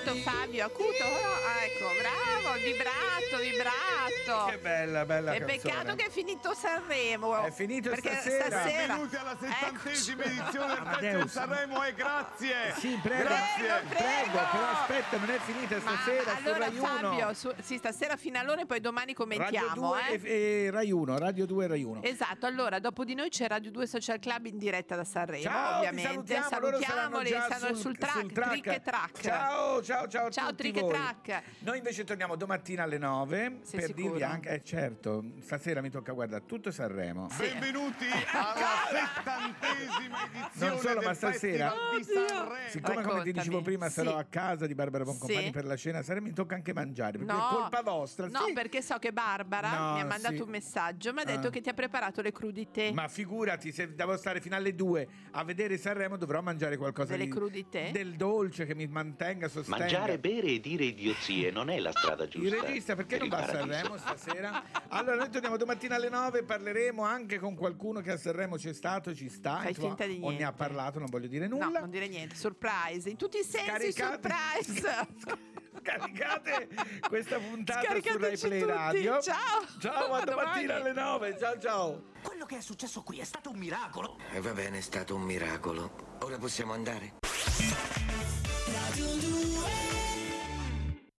[0.00, 1.04] Acuto Fabio, acuto.
[1.04, 4.09] Ah, ecco, bravo, vibrato, vibrato.
[4.30, 5.60] Che bella, bella È canzone.
[5.62, 7.42] peccato che è finito Sanremo.
[7.44, 8.62] È finito perché stasera.
[8.64, 11.28] Benvenuti alla settantesima edizione del Festival.
[11.28, 12.54] Sanremo e grazie.
[12.76, 13.82] Sì, prego, Grazie.
[13.88, 16.86] prego, però aspetta, non è finita Ma stasera allora su Rai 1.
[16.86, 19.88] Fabio, su- sì, stasera fino all'ora e poi domani Radio commentiamo.
[19.88, 20.20] 2 eh.
[20.22, 22.02] e, e Rai 1, Radio 2 e Rai 1.
[22.02, 25.80] Esatto, allora dopo di noi c'è Radio 2 Social Club in diretta da Sanremo, Ciao,
[25.80, 26.34] vi ovviamente.
[26.34, 28.50] saranno Salutiamoli, stanno sul- sul, track, sul track.
[28.50, 29.20] trick e track.
[29.20, 31.42] Ciao, ciao, ciao Ciao tutti trick e track.
[31.60, 34.08] Noi invece torniamo domattina alle 9 Sei per sicuro?
[34.08, 37.28] dirvi anche, eh certo, stasera mi tocca guardare tutto Sanremo.
[37.36, 42.68] Benvenuti alla settantesima edizione Non solo, del ma stasera, Festival di Sanremo.
[42.68, 44.16] siccome come ti dicevo prima sarò Sì.
[44.18, 45.50] a casa di Barbara Boncompagni Sì.
[45.50, 48.26] per la cena, Sanremo mi tocca anche mangiare, perché No, è colpa vostra.
[48.28, 48.52] No, sì.
[48.52, 50.42] perché so che Barbara No, mi ha mandato sì.
[50.42, 51.50] un messaggio, mi ha detto Ah.
[51.50, 52.92] che ti ha preparato le crudité.
[52.92, 57.24] Ma figurati, se devo stare fino alle 2 a vedere Sanremo dovrò mangiare qualcosa Delle
[57.24, 57.90] di, crudité?
[57.92, 59.78] del dolce che mi mantenga, sostenga.
[59.78, 62.48] Mangiare, bere e dire idiozie non è la strada giusta.
[62.56, 63.48] Il regista perché per non va a.
[63.50, 64.62] Sanremo stasera?
[64.88, 69.14] Allora noi torniamo domattina alle 9 parleremo anche con qualcuno che a Sanremo c'è stato,
[69.14, 70.44] ci sta, Fai insomma, finta di o ne niente.
[70.44, 71.80] ha parlato, non voglio dire No, nulla.
[71.80, 74.28] non dire niente, surprise, in tutti i sensi Scaricate-
[74.62, 75.48] surprise.
[75.80, 76.68] Scaricate
[77.08, 78.64] questa puntata su Rai Play tutti.
[78.64, 79.20] Radio.
[79.22, 79.64] Ciao.
[79.78, 81.36] Ciao, a domattina alle 9.
[81.38, 82.02] Ciao ciao.
[82.22, 84.18] Quello che è successo qui è stato un miracolo.
[84.32, 86.18] E va bene, è stato un miracolo.
[86.20, 87.14] Ora possiamo andare?